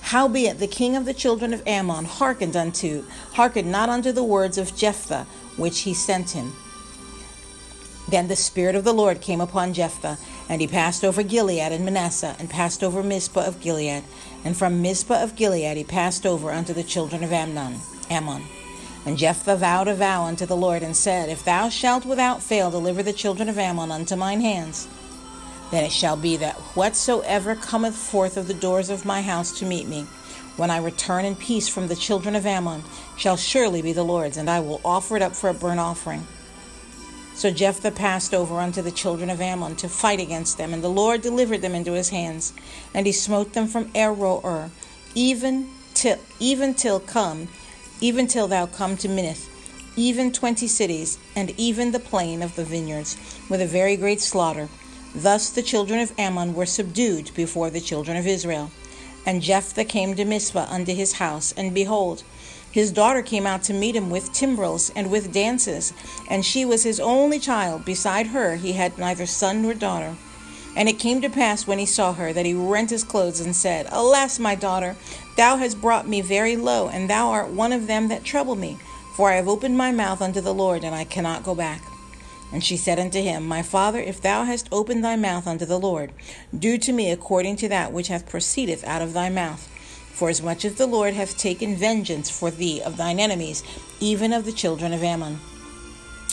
Howbeit 0.00 0.58
the 0.58 0.66
king 0.66 0.96
of 0.96 1.04
the 1.04 1.14
children 1.14 1.54
of 1.54 1.62
Ammon 1.64 2.06
hearkened 2.06 2.56
unto, 2.56 3.04
hearkened 3.34 3.70
not 3.70 3.88
unto 3.88 4.10
the 4.10 4.24
words 4.24 4.58
of 4.58 4.74
Jephthah, 4.74 5.26
which 5.56 5.80
he 5.80 5.94
sent 5.94 6.30
him. 6.30 6.56
Then 8.08 8.26
the 8.26 8.34
Spirit 8.36 8.74
of 8.74 8.84
the 8.84 8.92
Lord 8.92 9.20
came 9.20 9.40
upon 9.40 9.74
Jephthah, 9.74 10.18
and 10.48 10.60
he 10.60 10.66
passed 10.66 11.04
over 11.04 11.22
Gilead 11.22 11.72
and 11.72 11.84
Manasseh, 11.84 12.34
and 12.40 12.50
passed 12.50 12.82
over 12.82 13.02
Mizpah 13.02 13.44
of 13.44 13.60
Gilead. 13.60 14.02
And 14.44 14.56
from 14.56 14.82
Mizpah 14.82 15.22
of 15.22 15.36
Gilead 15.36 15.76
he 15.76 15.84
passed 15.84 16.26
over 16.26 16.50
unto 16.50 16.72
the 16.72 16.82
children 16.82 17.22
of 17.22 17.32
Ammon. 17.32 17.80
Ammon. 18.10 18.42
And 19.06 19.16
Jephthah 19.16 19.56
vowed 19.56 19.88
a 19.88 19.94
vow 19.94 20.24
unto 20.24 20.44
the 20.44 20.56
Lord, 20.56 20.82
and 20.82 20.96
said, 20.96 21.28
If 21.28 21.44
thou 21.44 21.68
shalt 21.68 22.04
without 22.04 22.42
fail 22.42 22.70
deliver 22.70 23.02
the 23.02 23.12
children 23.12 23.48
of 23.48 23.58
Ammon 23.58 23.90
unto 23.90 24.16
mine 24.16 24.40
hands, 24.40 24.88
then 25.70 25.84
it 25.84 25.92
shall 25.92 26.16
be 26.16 26.36
that 26.38 26.56
whatsoever 26.74 27.54
cometh 27.54 27.96
forth 27.96 28.36
of 28.36 28.48
the 28.48 28.54
doors 28.54 28.90
of 28.90 29.04
my 29.04 29.22
house 29.22 29.58
to 29.58 29.66
meet 29.66 29.86
me, 29.86 30.06
when 30.56 30.70
I 30.70 30.78
return 30.78 31.24
in 31.24 31.36
peace 31.36 31.68
from 31.68 31.88
the 31.88 31.96
children 31.96 32.34
of 32.34 32.44
Ammon, 32.44 32.82
shall 33.16 33.36
surely 33.36 33.80
be 33.80 33.92
the 33.92 34.02
Lord's, 34.02 34.36
and 34.36 34.50
I 34.50 34.60
will 34.60 34.80
offer 34.84 35.16
it 35.16 35.22
up 35.22 35.36
for 35.36 35.48
a 35.48 35.54
burnt 35.54 35.80
offering. 35.80 36.26
So 37.34 37.52
Jephthah 37.52 37.92
passed 37.92 38.34
over 38.34 38.58
unto 38.58 38.82
the 38.82 38.90
children 38.90 39.30
of 39.30 39.40
Ammon 39.40 39.76
to 39.76 39.88
fight 39.88 40.18
against 40.18 40.58
them, 40.58 40.74
and 40.74 40.82
the 40.82 40.88
Lord 40.88 41.22
delivered 41.22 41.62
them 41.62 41.76
into 41.76 41.92
his 41.92 42.08
hands, 42.08 42.52
and 42.92 43.06
he 43.06 43.12
smote 43.12 43.52
them 43.52 43.68
from 43.68 43.92
Aroer, 43.92 44.70
even 45.14 45.68
till 45.94 46.18
even 46.40 46.74
till 46.74 46.98
come, 46.98 47.46
even 48.00 48.26
till 48.26 48.48
thou 48.48 48.66
come 48.66 48.96
to 48.96 49.08
Minnith, 49.08 49.48
even 49.96 50.32
twenty 50.32 50.66
cities, 50.66 51.18
and 51.34 51.50
even 51.58 51.90
the 51.90 51.98
plain 51.98 52.42
of 52.42 52.54
the 52.54 52.64
vineyards, 52.64 53.16
with 53.48 53.60
a 53.60 53.66
very 53.66 53.96
great 53.96 54.20
slaughter. 54.20 54.68
Thus 55.14 55.50
the 55.50 55.62
children 55.62 56.00
of 56.00 56.12
Ammon 56.18 56.54
were 56.54 56.66
subdued 56.66 57.32
before 57.34 57.70
the 57.70 57.80
children 57.80 58.16
of 58.16 58.26
Israel. 58.26 58.70
And 59.26 59.42
Jephthah 59.42 59.84
came 59.84 60.14
to 60.14 60.24
Mizpah 60.24 60.66
unto 60.70 60.94
his 60.94 61.14
house, 61.14 61.52
and 61.56 61.74
behold, 61.74 62.22
his 62.70 62.92
daughter 62.92 63.22
came 63.22 63.46
out 63.46 63.62
to 63.64 63.72
meet 63.72 63.96
him 63.96 64.10
with 64.10 64.32
timbrels 64.32 64.90
and 64.94 65.10
with 65.10 65.32
dances, 65.32 65.92
and 66.30 66.44
she 66.44 66.64
was 66.64 66.84
his 66.84 67.00
only 67.00 67.38
child. 67.38 67.84
Beside 67.84 68.28
her 68.28 68.56
he 68.56 68.74
had 68.74 68.98
neither 68.98 69.26
son 69.26 69.62
nor 69.62 69.74
daughter. 69.74 70.16
And 70.78 70.88
it 70.88 71.00
came 71.00 71.20
to 71.22 71.28
pass 71.28 71.66
when 71.66 71.80
he 71.80 71.86
saw 71.86 72.12
her 72.12 72.32
that 72.32 72.46
he 72.46 72.54
rent 72.54 72.90
his 72.90 73.02
clothes 73.02 73.40
and 73.40 73.54
said, 73.54 73.88
Alas, 73.90 74.38
my 74.38 74.54
daughter, 74.54 74.94
thou 75.36 75.56
hast 75.56 75.80
brought 75.80 76.06
me 76.06 76.20
very 76.20 76.54
low, 76.54 76.88
and 76.88 77.10
thou 77.10 77.30
art 77.30 77.48
one 77.48 77.72
of 77.72 77.88
them 77.88 78.06
that 78.08 78.22
trouble 78.22 78.54
me. 78.54 78.78
For 79.16 79.28
I 79.28 79.34
have 79.34 79.48
opened 79.48 79.76
my 79.76 79.90
mouth 79.90 80.22
unto 80.22 80.40
the 80.40 80.54
Lord, 80.54 80.84
and 80.84 80.94
I 80.94 81.02
cannot 81.02 81.42
go 81.42 81.56
back. 81.56 81.82
And 82.52 82.62
she 82.62 82.76
said 82.76 83.00
unto 83.00 83.20
him, 83.20 83.44
My 83.44 83.60
father, 83.60 83.98
if 83.98 84.22
thou 84.22 84.44
hast 84.44 84.68
opened 84.70 85.04
thy 85.04 85.16
mouth 85.16 85.48
unto 85.48 85.64
the 85.66 85.80
Lord, 85.80 86.12
do 86.56 86.78
to 86.78 86.92
me 86.92 87.10
according 87.10 87.56
to 87.56 87.68
that 87.70 87.92
which 87.92 88.06
hath 88.06 88.28
proceedeth 88.28 88.84
out 88.84 89.02
of 89.02 89.14
thy 89.14 89.30
mouth. 89.30 89.66
For 90.12 90.28
as 90.28 90.40
much 90.40 90.64
as 90.64 90.76
the 90.76 90.86
Lord 90.86 91.14
hath 91.14 91.36
taken 91.36 91.74
vengeance 91.74 92.30
for 92.30 92.52
thee 92.52 92.80
of 92.80 92.96
thine 92.96 93.18
enemies, 93.18 93.64
even 93.98 94.32
of 94.32 94.44
the 94.44 94.52
children 94.52 94.92
of 94.92 95.02
Ammon. 95.02 95.40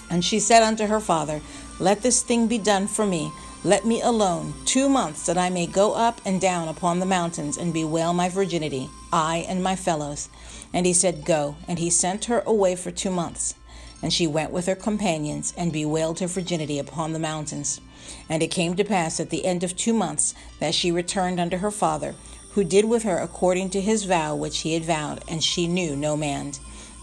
And 0.08 0.24
she 0.24 0.40
said 0.40 0.62
unto 0.62 0.86
her 0.86 1.00
father, 1.00 1.42
Let 1.80 2.04
this 2.04 2.22
thing 2.22 2.46
be 2.46 2.60
done 2.60 2.86
for 2.86 3.08
me. 3.08 3.32
Let 3.66 3.84
me 3.84 4.00
alone 4.00 4.54
two 4.66 4.88
months, 4.88 5.26
that 5.26 5.40
I 5.40 5.50
may 5.50 5.66
go 5.66 5.96
up 5.96 6.22
and 6.24 6.40
down 6.40 6.68
upon 6.68 7.00
the 7.00 7.06
mountains 7.08 7.58
and 7.58 7.74
bewail 7.74 8.14
my 8.14 8.30
virginity, 8.30 8.92
I 9.12 9.38
and 9.50 9.64
my 9.64 9.76
fellows. 9.76 10.30
And 10.72 10.86
he 10.86 10.94
said, 10.94 11.26
Go. 11.26 11.56
And 11.68 11.80
he 11.80 11.90
sent 11.90 12.26
her 12.26 12.44
away 12.46 12.76
for 12.76 12.92
two 12.92 13.10
months. 13.10 13.56
And 14.04 14.14
she 14.14 14.28
went 14.28 14.52
with 14.52 14.68
her 14.68 14.76
companions 14.76 15.52
and 15.58 15.74
bewailed 15.74 16.20
her 16.20 16.28
virginity 16.28 16.78
upon 16.78 17.14
the 17.14 17.18
mountains. 17.18 17.82
And 18.30 18.44
it 18.44 18.52
came 18.52 18.76
to 18.76 18.84
pass 18.84 19.20
at 19.20 19.32
the 19.32 19.44
end 19.48 19.64
of 19.64 19.76
two 19.76 19.94
months 19.94 20.36
that 20.60 20.76
she 20.76 20.92
returned 20.92 21.40
unto 21.40 21.58
her 21.58 21.72
father, 21.72 22.14
who 22.52 22.64
did 22.64 22.86
with 22.86 23.02
her 23.02 23.18
according 23.18 23.72
to 23.72 23.82
his 23.82 24.04
vow 24.04 24.36
which 24.36 24.60
he 24.60 24.76
had 24.76 24.86
vowed, 24.86 25.24
and 25.28 25.44
she 25.44 25.66
knew 25.66 25.96
no 25.96 26.16
man. 26.16 26.52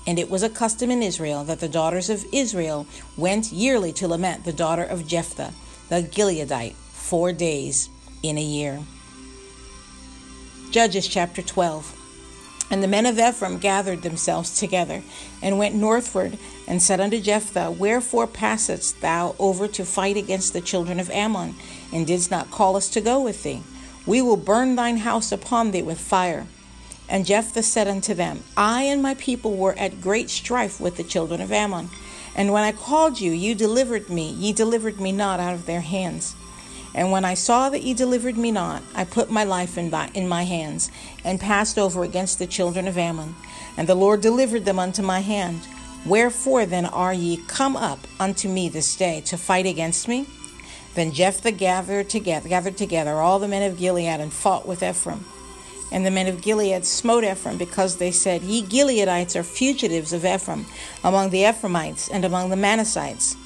And 0.06 0.16
it 0.16 0.30
was 0.30 0.44
a 0.44 0.48
custom 0.48 0.92
in 0.92 1.02
Israel 1.02 1.42
that 1.42 1.58
the 1.58 1.68
daughters 1.68 2.08
of 2.08 2.24
Israel 2.32 2.86
went 3.16 3.50
yearly 3.50 3.92
to 3.94 4.06
lament 4.06 4.44
the 4.44 4.52
daughter 4.52 4.84
of 4.84 5.08
Jephthah, 5.08 5.52
the 5.92 6.02
Gileadite, 6.02 6.72
four 6.72 7.34
days 7.34 7.90
in 8.22 8.38
a 8.38 8.42
year. 8.42 8.80
Judges 10.70 11.06
chapter 11.06 11.42
12. 11.42 11.98
And 12.70 12.82
the 12.82 12.88
men 12.88 13.04
of 13.04 13.18
Ephraim 13.18 13.58
gathered 13.58 14.00
themselves 14.00 14.58
together, 14.58 15.02
and 15.42 15.58
went 15.58 15.74
northward, 15.74 16.38
and 16.66 16.80
said 16.80 16.98
unto 16.98 17.20
Jephthah, 17.20 17.72
Wherefore 17.72 18.26
passest 18.26 19.02
thou 19.02 19.36
over 19.38 19.68
to 19.68 19.84
fight 19.84 20.16
against 20.16 20.54
the 20.54 20.62
children 20.62 20.98
of 20.98 21.10
Ammon, 21.10 21.56
and 21.92 22.06
didst 22.06 22.30
not 22.30 22.50
call 22.50 22.74
us 22.74 22.88
to 22.88 23.02
go 23.02 23.20
with 23.20 23.42
thee? 23.42 23.62
We 24.06 24.22
will 24.22 24.38
burn 24.38 24.76
thine 24.76 24.96
house 24.96 25.30
upon 25.30 25.72
thee 25.72 25.82
with 25.82 26.00
fire. 26.00 26.46
And 27.06 27.26
Jephthah 27.26 27.64
said 27.64 27.86
unto 27.86 28.14
them, 28.14 28.44
I 28.56 28.84
and 28.84 29.02
my 29.02 29.12
people 29.12 29.58
were 29.58 29.78
at 29.78 30.00
great 30.00 30.30
strife 30.30 30.80
with 30.80 30.96
the 30.96 31.04
children 31.04 31.42
of 31.42 31.52
Ammon. 31.52 31.90
And 32.34 32.52
when 32.52 32.62
I 32.62 32.72
called 32.72 33.20
you, 33.20 33.32
you 33.32 33.54
delivered 33.54 34.08
me, 34.08 34.30
ye 34.30 34.52
delivered 34.52 35.00
me 35.00 35.12
not 35.12 35.40
out 35.40 35.54
of 35.54 35.66
their 35.66 35.80
hands. 35.80 36.34
And 36.94 37.10
when 37.10 37.24
I 37.24 37.34
saw 37.34 37.70
that 37.70 37.82
ye 37.82 37.94
delivered 37.94 38.36
me 38.36 38.50
not, 38.50 38.82
I 38.94 39.04
put 39.04 39.30
my 39.30 39.44
life 39.44 39.78
in, 39.78 39.92
in 40.14 40.28
my 40.28 40.44
hands, 40.44 40.90
and 41.24 41.40
passed 41.40 41.78
over 41.78 42.04
against 42.04 42.38
the 42.38 42.46
children 42.46 42.86
of 42.86 42.98
Ammon. 42.98 43.34
And 43.76 43.88
the 43.88 43.94
Lord 43.94 44.20
delivered 44.20 44.64
them 44.64 44.78
unto 44.78 45.02
my 45.02 45.20
hand. 45.20 45.66
Wherefore 46.04 46.66
then 46.66 46.86
are 46.86 47.14
ye 47.14 47.38
come 47.46 47.76
up 47.76 48.00
unto 48.20 48.48
me 48.48 48.68
this 48.68 48.96
day 48.96 49.22
to 49.22 49.38
fight 49.38 49.66
against 49.66 50.08
me? 50.08 50.26
Then 50.94 51.12
Jephthah 51.12 51.52
gathered 51.52 52.10
together, 52.10 52.48
gathered 52.48 52.76
together 52.76 53.12
all 53.12 53.38
the 53.38 53.48
men 53.48 53.70
of 53.70 53.78
Gilead 53.78 54.20
and 54.20 54.32
fought 54.32 54.66
with 54.66 54.82
Ephraim. 54.82 55.24
And 55.92 56.06
the 56.06 56.10
men 56.10 56.26
of 56.26 56.40
Gilead 56.40 56.86
smote 56.86 57.22
Ephraim 57.22 57.58
because 57.58 57.98
they 57.98 58.10
said, 58.10 58.42
Ye 58.42 58.62
Gileadites 58.62 59.36
are 59.36 59.42
fugitives 59.42 60.14
of 60.14 60.24
Ephraim 60.24 60.64
among 61.04 61.30
the 61.30 61.44
Ephraimites 61.44 62.08
and 62.08 62.24
among 62.24 62.48
the 62.48 62.56
Manassites. 62.56 63.36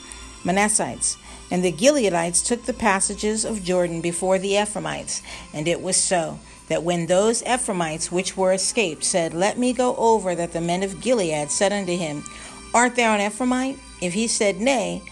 Manassites. 0.44 1.16
And 1.50 1.64
the 1.64 1.72
Gileadites 1.72 2.46
took 2.46 2.62
the 2.62 2.72
passages 2.72 3.44
of 3.44 3.64
Jordan 3.64 4.00
before 4.00 4.38
the 4.38 4.56
Ephraimites. 4.56 5.22
And 5.52 5.66
it 5.66 5.82
was 5.82 5.96
so 5.96 6.38
that 6.68 6.84
when 6.84 7.06
those 7.06 7.42
Ephraimites 7.42 8.12
which 8.12 8.36
were 8.36 8.52
escaped 8.52 9.02
said, 9.02 9.34
Let 9.34 9.58
me 9.58 9.72
go 9.72 9.96
over, 9.96 10.36
that 10.36 10.52
the 10.52 10.60
men 10.60 10.84
of 10.84 11.00
Gilead 11.00 11.50
said 11.50 11.72
unto 11.72 11.96
him, 11.96 12.22
Art 12.72 12.94
thou 12.94 13.16
an 13.16 13.20
Ephraimite? 13.20 13.78
If 14.00 14.14
he 14.14 14.28
said, 14.28 14.60
Nay, 14.60 15.02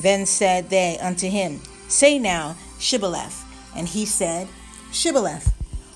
then 0.00 0.26
said 0.26 0.68
they 0.68 0.98
unto 0.98 1.28
him, 1.28 1.60
Say 1.88 2.18
now, 2.18 2.56
Shibboleth. 2.78 3.42
And 3.74 3.88
he 3.88 4.04
said, 4.04 4.48
Shibboleth, 4.92 5.53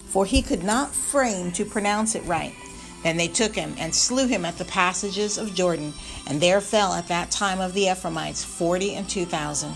for 0.08 0.24
he 0.24 0.42
could 0.42 0.64
not 0.64 0.94
frame 0.94 1.52
to 1.52 1.64
pronounce 1.64 2.14
it 2.14 2.24
right. 2.24 2.54
Then 3.02 3.16
they 3.16 3.28
took 3.28 3.54
him 3.54 3.74
and 3.78 3.94
slew 3.94 4.26
him 4.26 4.44
at 4.44 4.58
the 4.58 4.64
passages 4.64 5.38
of 5.38 5.54
Jordan, 5.54 5.92
and 6.26 6.40
there 6.40 6.60
fell 6.60 6.94
at 6.94 7.08
that 7.08 7.30
time 7.30 7.60
of 7.60 7.72
the 7.72 7.88
Ephraimites 7.88 8.44
forty 8.44 8.94
and 8.94 9.08
two 9.08 9.24
thousand. 9.24 9.74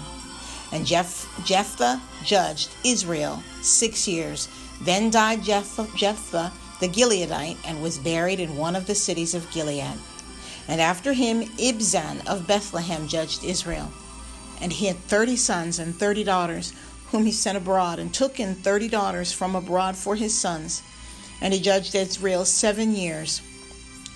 And 0.73 0.87
Jeph- 0.87 1.29
Jephthah 1.45 2.01
judged 2.25 2.71
Israel 2.85 3.43
six 3.61 4.09
years. 4.09 4.49
Then 4.81 5.11
died 5.11 5.45
Jephthah, 5.45 5.89
Jephthah 5.97 6.53
the 6.81 6.89
Gileadite, 6.89 7.59
and 7.65 7.81
was 7.81 7.99
buried 7.99 8.41
in 8.41 8.57
one 8.57 8.75
of 8.75 8.87
the 8.87 8.95
cities 8.97 9.35
of 9.35 9.49
Gilead. 9.53 9.99
And 10.67 10.81
after 10.81 11.13
him 11.13 11.43
Ibzan 11.59 12.27
of 12.27 12.49
Bethlehem 12.49 13.07
judged 13.07 13.45
Israel. 13.45 13.93
And 14.61 14.73
he 14.73 14.87
had 14.87 14.97
thirty 14.97 15.37
sons 15.37 15.79
and 15.79 15.95
thirty 15.95 16.25
daughters, 16.25 16.73
whom 17.13 17.25
he 17.25 17.33
sent 17.33 17.57
abroad, 17.57 18.01
and 18.01 18.13
took 18.13 18.41
in 18.41 18.57
thirty 18.57 18.89
daughters 18.89 19.33
from 19.33 19.55
abroad 19.55 19.97
for 19.97 20.17
his 20.17 20.37
sons 20.37 20.83
and 21.43 21.53
he 21.53 21.61
judged 21.61 21.95
Israel 21.95 22.45
seven 22.45 22.95
years. 22.95 23.43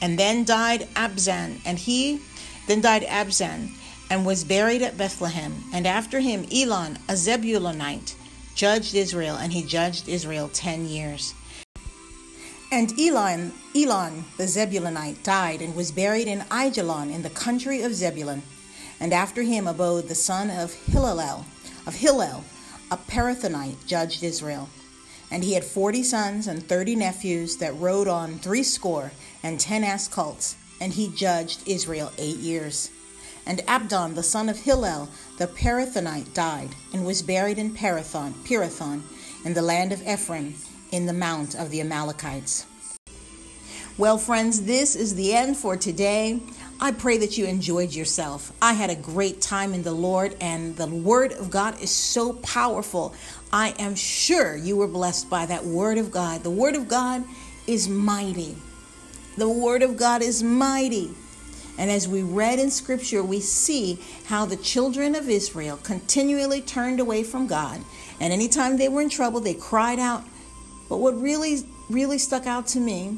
And 0.00 0.18
then 0.18 0.44
died 0.44 0.82
Abzan, 0.94 1.60
and 1.66 1.78
he 1.78 2.20
then 2.68 2.80
died 2.80 3.02
Abzan, 3.02 3.70
and 4.10 4.24
was 4.24 4.44
buried 4.44 4.82
at 4.82 4.96
Bethlehem. 4.96 5.64
And 5.74 5.86
after 5.86 6.20
him 6.20 6.46
Elon, 6.52 6.98
a 7.08 7.14
Zebulonite, 7.14 8.14
judged 8.54 8.94
Israel, 8.94 9.36
and 9.36 9.52
he 9.52 9.62
judged 9.62 10.08
Israel 10.08 10.48
ten 10.52 10.86
years. 10.86 11.34
And 12.70 12.92
Elon, 12.98 13.52
Elon 13.74 14.24
the 14.36 14.44
Zebulonite, 14.44 15.22
died 15.22 15.60
and 15.60 15.74
was 15.74 15.90
buried 15.90 16.28
in 16.28 16.40
Aijalon 16.50 17.12
in 17.12 17.22
the 17.22 17.30
country 17.30 17.82
of 17.82 17.94
Zebulun. 17.94 18.42
And 19.00 19.12
after 19.12 19.42
him 19.42 19.66
Abdon 19.66 20.06
the 20.06 20.14
son 20.14 20.50
of 20.50 20.72
Hillel, 20.72 21.44
of 21.86 21.94
Hillel, 21.94 22.44
a 22.90 22.97
Parathonite, 22.97 23.87
judged 23.87 24.23
Israel. 24.23 24.69
And 25.31 25.43
he 25.43 25.55
had 25.55 25.64
forty 25.64 26.02
sons 26.02 26.47
and 26.47 26.62
thirty 26.62 26.95
nephews 26.95 27.57
that 27.57 27.78
rode 27.78 28.07
on 28.07 28.38
threescore 28.38 29.11
and 29.43 29.59
ten 29.59 29.83
ass 29.83 30.07
colts, 30.07 30.57
and 30.81 30.93
he 30.93 31.09
judged 31.09 31.66
Israel 31.66 32.12
eight 32.16 32.37
years. 32.37 32.90
And 33.45 33.61
Abdon 33.69 34.14
the 34.14 34.23
son 34.23 34.49
of 34.49 34.59
Hillel 34.59 35.09
the 35.38 35.49
Parathonite 35.49 36.33
died, 36.33 36.71
and 36.93 37.05
was 37.05 37.23
buried 37.23 37.59
in 37.59 37.75
Parathon, 37.75 38.35
Pirathon, 38.45 39.02
in 39.45 39.55
the 39.55 39.62
land 39.62 39.93
of 39.93 40.07
Ephraim, 40.07 40.55
in 40.93 41.07
the 41.07 41.12
mount 41.12 41.55
of 41.55 41.71
the 41.71 41.81
Amalekites. 41.81 42.66
Well, 43.99 44.19
friends, 44.19 44.62
this 44.62 44.95
is 44.95 45.14
the 45.14 45.33
end 45.33 45.57
for 45.57 45.76
today. 45.76 46.40
I 46.78 46.92
pray 46.92 47.16
that 47.18 47.38
you 47.38 47.47
enjoyed 47.47 47.95
yourself. 47.95 48.52
I 48.61 48.75
had 48.75 48.90
a 48.90 48.97
great 48.97 49.40
time 49.40 49.73
in 49.73 49.83
the 49.83 49.92
Lord, 49.92 50.37
and 50.42 50.76
the 50.76 50.87
Word 50.87 51.33
of 51.33 51.50
God 51.50 51.80
is 51.80 51.90
so 51.90 52.35
powerful. 52.35 53.14
I 53.50 53.75
am 53.78 53.95
sure 53.95 54.54
you 54.54 54.76
were 54.76 54.87
blessed 54.87 55.30
by 55.30 55.47
that 55.47 55.64
Word 55.64 55.97
of 55.97 56.11
God. 56.11 56.42
The 56.42 56.50
Word 56.50 56.75
of 56.75 56.87
God 56.87 57.25
is 57.66 57.88
mighty. 57.88 58.56
The 59.38 59.49
Word 59.49 59.83
of 59.83 59.97
God 59.97 60.21
is 60.21 60.42
mighty. 60.42 61.12
And 61.78 61.90
as 61.90 62.06
we 62.09 62.23
read 62.23 62.59
in 62.59 62.71
Scripture, 62.71 63.23
we 63.23 63.40
see 63.40 63.99
how 64.26 64.45
the 64.45 64.56
children 64.56 65.14
of 65.14 65.30
Israel 65.30 65.78
continually 65.78 66.61
turned 66.61 67.00
away 67.00 67.23
from 67.23 67.47
God. 67.47 67.80
And 68.21 68.35
anytime 68.35 68.76
they 68.76 68.90
were 68.90 69.00
in 69.00 69.09
trouble, 69.09 69.40
they 69.40 69.54
cried 69.54 69.99
out. 69.99 70.25
But 70.90 70.99
what 70.99 71.18
really, 71.18 71.62
really 71.88 72.18
stuck 72.18 72.47
out 72.47 72.66
to 72.68 72.80
me, 72.80 73.16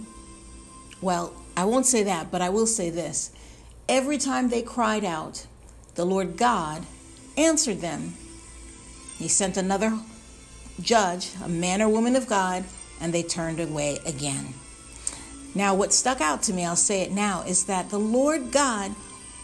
well, 1.00 1.32
I 1.56 1.64
won't 1.64 1.86
say 1.86 2.04
that, 2.04 2.30
but 2.30 2.40
I 2.40 2.50
will 2.50 2.66
say 2.66 2.90
this 2.90 3.32
Every 3.88 4.18
time 4.18 4.50
they 4.50 4.62
cried 4.62 5.04
out, 5.04 5.46
the 5.94 6.04
Lord 6.04 6.36
God 6.36 6.84
answered 7.38 7.80
them. 7.80 8.14
He 9.16 9.28
sent 9.28 9.56
another 9.56 9.98
judge, 10.80 11.30
a 11.42 11.48
man 11.48 11.80
or 11.80 11.88
woman 11.88 12.14
of 12.14 12.26
God, 12.26 12.64
and 13.00 13.14
they 13.14 13.22
turned 13.22 13.60
away 13.60 13.98
again. 14.04 14.54
Now, 15.54 15.74
what 15.74 15.94
stuck 15.94 16.20
out 16.20 16.42
to 16.44 16.52
me, 16.52 16.66
I'll 16.66 16.76
say 16.76 17.00
it 17.00 17.12
now, 17.12 17.42
is 17.42 17.64
that 17.64 17.88
the 17.88 17.98
Lord 17.98 18.52
God 18.52 18.94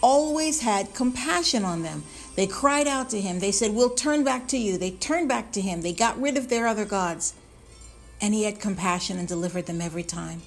always 0.02 0.60
had 0.60 0.94
compassion 0.94 1.64
on 1.64 1.82
them. 1.82 2.04
They 2.36 2.46
cried 2.46 2.86
out 2.86 3.08
to 3.10 3.20
him. 3.20 3.40
They 3.40 3.52
said, 3.52 3.72
We'll 3.72 3.94
turn 3.94 4.22
back 4.24 4.46
to 4.48 4.58
you. 4.58 4.76
They 4.76 4.90
turned 4.90 5.28
back 5.28 5.52
to 5.52 5.62
him. 5.62 5.80
They 5.80 5.94
got 5.94 6.20
rid 6.20 6.36
of 6.36 6.50
their 6.50 6.66
other 6.66 6.84
gods. 6.84 7.32
And 8.20 8.34
he 8.34 8.44
had 8.44 8.60
compassion 8.60 9.18
and 9.18 9.26
delivered 9.26 9.66
them 9.66 9.80
every 9.80 10.02
time. 10.02 10.42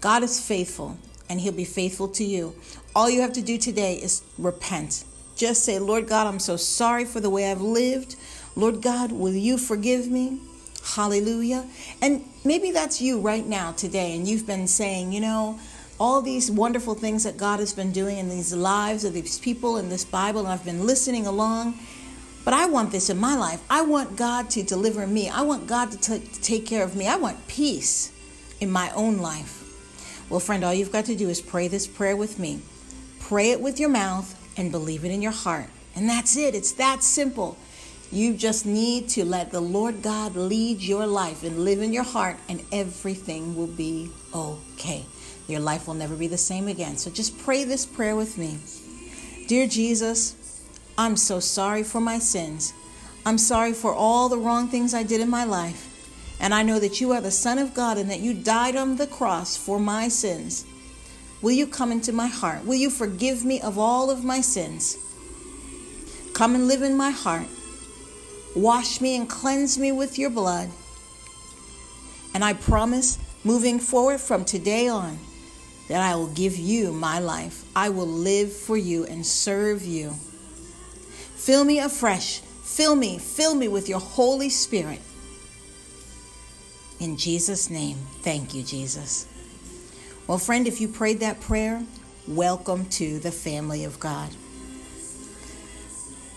God 0.00 0.22
is 0.22 0.40
faithful 0.40 0.96
and 1.30 1.40
He'll 1.40 1.52
be 1.52 1.64
faithful 1.64 2.08
to 2.08 2.24
you. 2.24 2.54
All 2.94 3.08
you 3.08 3.22
have 3.22 3.32
to 3.34 3.42
do 3.42 3.56
today 3.56 3.94
is 3.94 4.22
repent. 4.36 5.04
Just 5.36 5.64
say, 5.64 5.78
Lord 5.78 6.06
God, 6.06 6.26
I'm 6.26 6.40
so 6.40 6.56
sorry 6.56 7.06
for 7.06 7.20
the 7.20 7.30
way 7.30 7.50
I've 7.50 7.62
lived. 7.62 8.16
Lord 8.56 8.82
God, 8.82 9.12
will 9.12 9.32
you 9.32 9.56
forgive 9.56 10.08
me? 10.08 10.40
Hallelujah. 10.84 11.64
And 12.02 12.24
maybe 12.44 12.72
that's 12.72 13.00
you 13.00 13.20
right 13.20 13.46
now 13.46 13.72
today, 13.72 14.16
and 14.16 14.28
you've 14.28 14.46
been 14.46 14.66
saying, 14.66 15.12
you 15.12 15.20
know, 15.20 15.58
all 16.00 16.20
these 16.20 16.50
wonderful 16.50 16.94
things 16.94 17.24
that 17.24 17.36
God 17.36 17.60
has 17.60 17.72
been 17.72 17.92
doing 17.92 18.18
in 18.18 18.28
these 18.28 18.52
lives 18.52 19.04
of 19.04 19.12
these 19.12 19.38
people 19.38 19.76
in 19.76 19.88
this 19.88 20.04
Bible, 20.04 20.40
and 20.40 20.48
I've 20.48 20.64
been 20.64 20.86
listening 20.86 21.26
along. 21.26 21.78
But 22.44 22.54
I 22.54 22.66
want 22.66 22.90
this 22.90 23.10
in 23.10 23.18
my 23.18 23.36
life. 23.36 23.62
I 23.68 23.82
want 23.82 24.16
God 24.16 24.48
to 24.50 24.62
deliver 24.62 25.06
me. 25.06 25.28
I 25.28 25.42
want 25.42 25.66
God 25.66 25.92
to, 25.92 25.98
t- 25.98 26.26
to 26.26 26.40
take 26.40 26.66
care 26.66 26.82
of 26.82 26.96
me. 26.96 27.06
I 27.06 27.16
want 27.16 27.46
peace 27.46 28.10
in 28.60 28.70
my 28.70 28.90
own 28.92 29.18
life. 29.18 29.59
Well, 30.30 30.40
friend, 30.40 30.62
all 30.64 30.72
you've 30.72 30.92
got 30.92 31.06
to 31.06 31.16
do 31.16 31.28
is 31.28 31.40
pray 31.40 31.66
this 31.66 31.88
prayer 31.88 32.16
with 32.16 32.38
me. 32.38 32.60
Pray 33.18 33.50
it 33.50 33.60
with 33.60 33.80
your 33.80 33.88
mouth 33.88 34.36
and 34.56 34.70
believe 34.70 35.04
it 35.04 35.10
in 35.10 35.22
your 35.22 35.32
heart. 35.32 35.66
And 35.96 36.08
that's 36.08 36.36
it. 36.36 36.54
It's 36.54 36.72
that 36.72 37.02
simple. 37.02 37.58
You 38.12 38.34
just 38.34 38.64
need 38.64 39.08
to 39.10 39.24
let 39.24 39.50
the 39.50 39.60
Lord 39.60 40.02
God 40.02 40.36
lead 40.36 40.82
your 40.82 41.04
life 41.06 41.42
and 41.42 41.64
live 41.64 41.80
in 41.80 41.92
your 41.92 42.04
heart, 42.04 42.36
and 42.48 42.62
everything 42.72 43.56
will 43.56 43.66
be 43.66 44.10
okay. 44.32 45.04
Your 45.48 45.60
life 45.60 45.88
will 45.88 45.94
never 45.94 46.14
be 46.14 46.28
the 46.28 46.38
same 46.38 46.68
again. 46.68 46.96
So 46.96 47.10
just 47.10 47.36
pray 47.40 47.64
this 47.64 47.84
prayer 47.84 48.14
with 48.14 48.38
me. 48.38 48.58
Dear 49.48 49.66
Jesus, 49.66 50.64
I'm 50.96 51.16
so 51.16 51.40
sorry 51.40 51.82
for 51.82 52.00
my 52.00 52.20
sins. 52.20 52.72
I'm 53.26 53.38
sorry 53.38 53.72
for 53.72 53.92
all 53.92 54.28
the 54.28 54.38
wrong 54.38 54.68
things 54.68 54.94
I 54.94 55.02
did 55.02 55.20
in 55.20 55.28
my 55.28 55.44
life. 55.44 55.89
And 56.40 56.54
I 56.54 56.62
know 56.62 56.78
that 56.78 57.00
you 57.00 57.12
are 57.12 57.20
the 57.20 57.30
Son 57.30 57.58
of 57.58 57.74
God 57.74 57.98
and 57.98 58.10
that 58.10 58.20
you 58.20 58.32
died 58.32 58.74
on 58.74 58.96
the 58.96 59.06
cross 59.06 59.56
for 59.56 59.78
my 59.78 60.08
sins. 60.08 60.64
Will 61.42 61.52
you 61.52 61.66
come 61.66 61.92
into 61.92 62.12
my 62.12 62.26
heart? 62.26 62.64
Will 62.64 62.74
you 62.74 62.90
forgive 62.90 63.44
me 63.44 63.60
of 63.60 63.78
all 63.78 64.10
of 64.10 64.24
my 64.24 64.40
sins? 64.40 64.96
Come 66.32 66.54
and 66.54 66.66
live 66.66 66.82
in 66.82 66.96
my 66.96 67.10
heart. 67.10 67.46
Wash 68.56 69.00
me 69.00 69.16
and 69.16 69.28
cleanse 69.28 69.78
me 69.78 69.92
with 69.92 70.18
your 70.18 70.30
blood. 70.30 70.70
And 72.34 72.42
I 72.42 72.54
promise, 72.54 73.18
moving 73.44 73.78
forward 73.78 74.20
from 74.20 74.44
today 74.44 74.88
on, 74.88 75.18
that 75.88 76.00
I 76.00 76.14
will 76.14 76.28
give 76.28 76.56
you 76.56 76.92
my 76.92 77.18
life. 77.18 77.64
I 77.76 77.88
will 77.88 78.06
live 78.06 78.52
for 78.52 78.76
you 78.76 79.04
and 79.04 79.26
serve 79.26 79.84
you. 79.84 80.12
Fill 81.36 81.64
me 81.64 81.80
afresh. 81.80 82.40
Fill 82.40 82.94
me, 82.94 83.18
fill 83.18 83.54
me 83.54 83.66
with 83.68 83.88
your 83.88 83.98
Holy 83.98 84.48
Spirit. 84.48 85.00
In 87.00 87.16
Jesus' 87.16 87.70
name, 87.70 87.96
thank 88.20 88.54
you, 88.54 88.62
Jesus. 88.62 89.26
Well, 90.26 90.36
friend, 90.36 90.68
if 90.68 90.82
you 90.82 90.86
prayed 90.86 91.20
that 91.20 91.40
prayer, 91.40 91.82
welcome 92.28 92.84
to 92.90 93.18
the 93.18 93.32
family 93.32 93.84
of 93.84 93.98
God. 93.98 94.28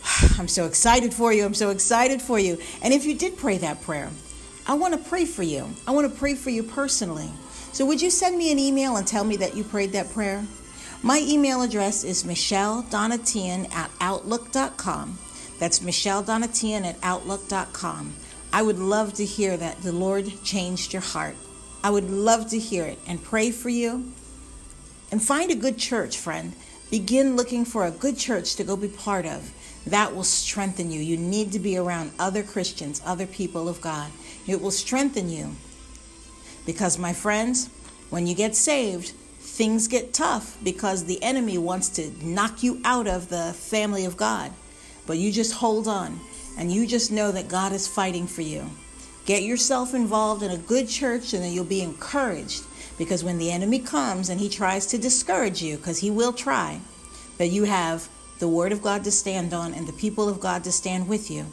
I'm 0.40 0.48
so 0.48 0.66
excited 0.66 1.14
for 1.14 1.34
you. 1.34 1.44
I'm 1.46 1.54
so 1.54 1.70
excited 1.70 2.22
for 2.22 2.40
you. 2.40 2.58
And 2.82 2.94
if 2.94 3.04
you 3.06 3.14
did 3.14 3.36
pray 3.38 3.58
that 3.58 3.82
prayer, 3.82 4.10
I 4.66 4.76
want 4.76 4.94
to 4.94 5.10
pray 5.10 5.26
for 5.26 5.44
you. 5.44 5.68
I 5.86 5.92
want 5.92 6.10
to 6.10 6.18
pray 6.18 6.34
for 6.34 6.50
you 6.50 6.64
personally. 6.64 7.30
So, 7.74 7.86
would 7.86 8.02
you 8.02 8.10
send 8.10 8.38
me 8.38 8.52
an 8.52 8.60
email 8.60 8.96
and 8.96 9.06
tell 9.06 9.26
me 9.26 9.36
that 9.38 9.58
you 9.58 9.66
prayed 9.66 9.92
that 9.92 10.14
prayer? 10.14 10.46
My 11.02 11.20
email 11.28 11.62
address 11.62 12.06
is 12.06 12.24
Michelle 12.24 12.84
Donatian 12.84 13.70
at 13.74 13.92
Outlook.com. 14.00 15.18
That's 15.60 15.82
Michelle 15.82 16.24
Donatian 16.24 16.86
at 16.86 16.98
Outlook.com. 17.04 18.14
I 18.54 18.62
would 18.62 18.78
love 18.78 19.16
to 19.16 19.26
hear 19.26 19.58
that 19.58 19.82
the 19.82 19.92
Lord 19.92 20.32
changed 20.44 20.94
your 20.94 21.02
heart. 21.02 21.36
I 21.84 21.90
would 21.90 22.12
love 22.12 22.52
to 22.52 22.60
hear 22.60 22.86
it 22.86 23.00
and 23.08 23.22
pray 23.22 23.50
for 23.50 23.70
you. 23.70 24.14
And 25.12 25.22
find 25.22 25.50
a 25.50 25.56
good 25.56 25.80
church, 25.80 26.18
friend. 26.18 26.54
Begin 26.92 27.36
looking 27.36 27.66
for 27.66 27.86
a 27.86 27.92
good 27.92 28.16
church 28.16 28.54
to 28.56 28.64
go 28.64 28.78
be 28.78 28.90
part 28.90 29.26
of 29.26 29.52
that 29.88 30.16
will 30.16 30.24
strengthen 30.24 30.92
you. 30.92 31.02
You 31.02 31.18
need 31.18 31.52
to 31.54 31.60
be 31.60 31.78
around 31.78 32.12
other 32.20 32.44
Christians, 32.44 33.02
other 33.04 33.26
people 33.26 33.68
of 33.68 33.82
God. 33.82 34.12
It 34.48 34.62
will 34.62 34.72
strengthen 34.72 35.30
you. 35.30 35.56
Because, 36.64 37.00
my 37.00 37.12
friends, 37.12 37.72
when 38.12 38.28
you 38.28 38.36
get 38.36 38.56
saved, 38.56 39.10
things 39.40 39.88
get 39.88 40.14
tough 40.14 40.58
because 40.64 41.06
the 41.06 41.22
enemy 41.24 41.58
wants 41.58 41.90
to 41.90 42.12
knock 42.24 42.62
you 42.62 42.80
out 42.86 43.08
of 43.08 43.30
the 43.30 43.54
family 43.54 44.06
of 44.06 44.16
God. 44.16 44.52
But 45.08 45.18
you 45.18 45.32
just 45.32 45.56
hold 45.56 45.88
on 45.88 46.20
and 46.58 46.72
you 46.72 46.88
just 46.88 47.12
know 47.12 47.32
that 47.32 47.48
God 47.48 47.74
is 47.74 47.88
fighting 47.88 48.28
for 48.28 48.42
you. 48.42 48.70
Get 49.26 49.44
yourself 49.44 49.94
involved 49.94 50.44
in 50.44 50.52
a 50.52 50.58
good 50.58 50.88
church 50.88 51.34
and 51.34 51.44
then 51.44 51.54
you'll 51.54 51.64
be 51.64 51.82
encouraged 51.82 52.64
because 52.98 53.24
when 53.24 53.38
the 53.38 53.52
enemy 53.52 53.80
comes 53.80 54.30
and 54.30 54.40
he 54.40 54.50
tries 54.50 54.86
to 54.88 54.98
discourage 54.98 55.62
you, 55.62 55.78
because 55.78 56.00
he 56.00 56.12
will 56.12 56.34
try, 56.34 56.80
that 57.38 57.48
you 57.48 57.64
have 57.64 58.08
the 58.40 58.48
Word 58.48 58.72
of 58.72 58.82
God 58.82 59.04
to 59.06 59.12
stand 59.12 59.54
on, 59.54 59.74
and 59.74 59.88
the 59.88 59.94
people 59.94 60.28
of 60.30 60.40
God 60.40 60.64
to 60.66 60.72
stand 60.72 61.08
with 61.08 61.32
you. 61.32 61.46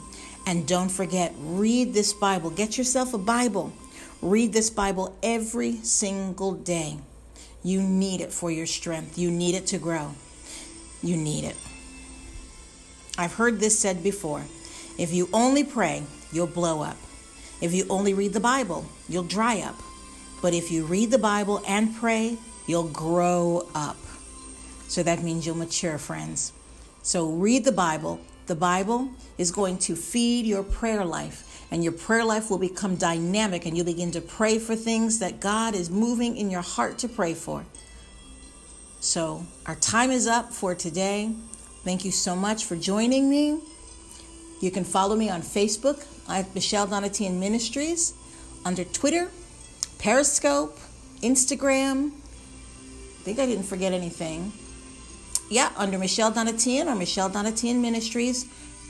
And 0.45 0.67
don't 0.67 0.89
forget, 0.89 1.33
read 1.37 1.93
this 1.93 2.13
Bible. 2.13 2.49
Get 2.49 2.77
yourself 2.77 3.13
a 3.13 3.17
Bible. 3.17 3.71
Read 4.21 4.53
this 4.53 4.69
Bible 4.69 5.15
every 5.23 5.77
single 5.77 6.53
day. 6.53 6.97
You 7.63 7.81
need 7.81 8.21
it 8.21 8.31
for 8.31 8.51
your 8.51 8.65
strength. 8.65 9.17
You 9.17 9.31
need 9.31 9.55
it 9.55 9.67
to 9.67 9.77
grow. 9.77 10.13
You 11.01 11.15
need 11.17 11.45
it. 11.45 11.55
I've 13.17 13.33
heard 13.33 13.59
this 13.59 13.77
said 13.77 14.03
before 14.03 14.43
if 15.01 15.11
you 15.11 15.27
only 15.33 15.63
pray, 15.63 16.03
you'll 16.31 16.45
blow 16.45 16.83
up. 16.83 16.95
If 17.59 17.73
you 17.73 17.87
only 17.89 18.13
read 18.13 18.33
the 18.33 18.39
Bible, 18.39 18.85
you'll 19.09 19.23
dry 19.23 19.61
up. 19.61 19.81
But 20.43 20.53
if 20.53 20.69
you 20.69 20.85
read 20.85 21.09
the 21.09 21.17
Bible 21.17 21.59
and 21.67 21.95
pray, 21.95 22.37
you'll 22.67 22.87
grow 22.89 23.67
up. 23.73 23.97
So 24.87 25.01
that 25.01 25.23
means 25.23 25.47
you'll 25.47 25.57
mature, 25.57 25.97
friends. 25.97 26.53
So 27.01 27.29
read 27.31 27.65
the 27.65 27.71
Bible. 27.71 28.19
The 28.45 28.53
Bible 28.53 29.09
is 29.39 29.49
going 29.49 29.79
to 29.79 29.95
feed 29.95 30.45
your 30.45 30.61
prayer 30.61 31.03
life, 31.03 31.65
and 31.71 31.83
your 31.83 31.93
prayer 31.93 32.23
life 32.23 32.51
will 32.51 32.59
become 32.59 32.95
dynamic, 32.95 33.65
and 33.65 33.75
you'll 33.75 33.87
begin 33.87 34.11
to 34.11 34.21
pray 34.21 34.59
for 34.59 34.75
things 34.75 35.17
that 35.17 35.39
God 35.39 35.73
is 35.73 35.89
moving 35.89 36.37
in 36.37 36.51
your 36.51 36.61
heart 36.61 36.99
to 36.99 37.09
pray 37.09 37.33
for. 37.33 37.65
So, 38.99 39.47
our 39.65 39.77
time 39.77 40.11
is 40.11 40.27
up 40.27 40.53
for 40.53 40.75
today. 40.75 41.33
Thank 41.83 42.05
you 42.05 42.11
so 42.11 42.35
much 42.35 42.65
for 42.65 42.75
joining 42.75 43.31
me. 43.31 43.61
You 44.61 44.71
can 44.71 44.83
follow 44.83 45.15
me 45.15 45.29
on 45.29 45.41
Facebook. 45.41 46.05
At 46.29 46.55
Michelle 46.55 46.87
Donatian 46.87 47.39
Ministries, 47.39 48.13
under 48.63 48.85
Twitter, 48.85 49.29
Periscope, 49.97 50.79
Instagram. 51.21 52.11
I 52.11 53.23
think 53.23 53.37
I 53.37 53.45
didn't 53.45 53.65
forget 53.65 53.91
anything. 53.91 54.53
Yeah, 55.49 55.71
under 55.75 55.97
Michelle 55.97 56.31
Donatian 56.31 56.87
or 56.87 56.95
Michelle 56.95 57.29
Donatian 57.29 57.81
Ministries, 57.81 58.45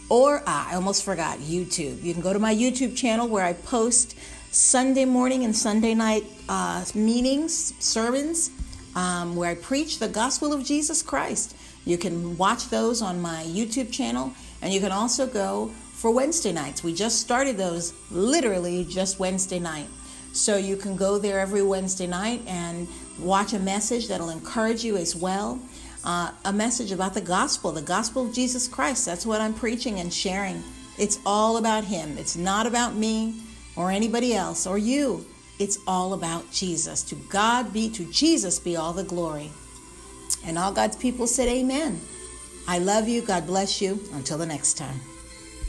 or 0.08 0.44
ah, 0.46 0.70
I 0.72 0.76
almost 0.76 1.04
forgot 1.04 1.40
YouTube. 1.40 2.04
You 2.04 2.14
can 2.14 2.22
go 2.22 2.32
to 2.32 2.38
my 2.38 2.54
YouTube 2.54 2.96
channel 2.96 3.28
where 3.28 3.44
I 3.44 3.54
post 3.54 4.16
Sunday 4.52 5.06
morning 5.06 5.44
and 5.44 5.56
Sunday 5.56 5.96
night 5.96 6.26
uh, 6.48 6.86
meetings, 6.94 7.74
sermons, 7.80 8.52
um, 8.96 9.36
where 9.36 9.52
I 9.52 9.56
preach 9.56 10.00
the 10.00 10.08
gospel 10.08 10.54
of 10.54 10.64
Jesus 10.64 11.02
Christ. 11.02 11.56
You 11.86 11.98
can 11.98 12.38
watch 12.38 12.70
those 12.70 13.02
on 13.02 13.22
my 13.22 13.44
YouTube 13.44 13.92
channel, 13.92 14.34
and 14.62 14.74
you 14.74 14.80
can 14.80 14.92
also 14.92 15.26
go 15.26 15.72
for 15.94 16.12
Wednesday 16.12 16.52
nights. 16.52 16.84
We 16.84 16.94
just 16.94 17.20
started 17.20 17.58
those 17.58 17.94
literally 18.12 18.86
just 18.86 19.20
Wednesday 19.20 19.60
night. 19.60 19.88
So 20.34 20.56
you 20.56 20.78
can 20.78 20.96
go 20.96 21.18
there 21.18 21.40
every 21.40 21.62
Wednesday 21.62 22.08
night 22.08 22.42
and 22.48 22.88
watch 23.20 23.54
a 23.54 23.60
message 23.60 24.08
that'll 24.08 24.30
encourage 24.30 24.84
you 24.84 24.96
as 24.98 25.16
well 25.16 25.60
uh, 26.04 26.32
a 26.46 26.54
message 26.54 26.92
about 26.92 27.14
the 27.14 27.22
gospel, 27.22 27.72
the 27.72 27.82
gospel 27.82 28.28
of 28.28 28.34
Jesus 28.34 28.68
Christ. 28.68 29.06
That's 29.06 29.26
what 29.26 29.42
I'm 29.42 29.54
preaching 29.54 30.00
and 30.00 30.12
sharing. 30.12 30.64
It's 30.98 31.20
all 31.26 31.58
about 31.58 31.84
Him. 31.84 32.18
It's 32.18 32.36
not 32.36 32.66
about 32.66 32.96
me 32.96 33.36
or 33.76 33.92
anybody 33.92 34.34
else 34.34 34.66
or 34.66 34.78
you. 34.78 35.26
It's 35.62 35.78
all 35.86 36.16
about 36.16 36.52
Jesus. 36.52 37.04
To 37.04 37.16
God 37.30 37.72
be, 37.72 37.88
to 37.92 38.04
Jesus 38.06 38.58
be 38.58 38.76
all 38.78 38.94
the 38.94 39.04
glory. 39.04 39.52
And 40.44 40.58
all 40.58 40.72
God's 40.72 40.96
people 40.96 41.28
said, 41.28 41.48
Amen. 41.50 42.02
I 42.68 42.80
love 42.80 43.08
you. 43.08 43.22
God 43.22 43.46
bless 43.46 43.80
you. 43.80 44.00
Until 44.14 44.40
the 44.40 44.46
next 44.48 44.74
time. 44.74 45.00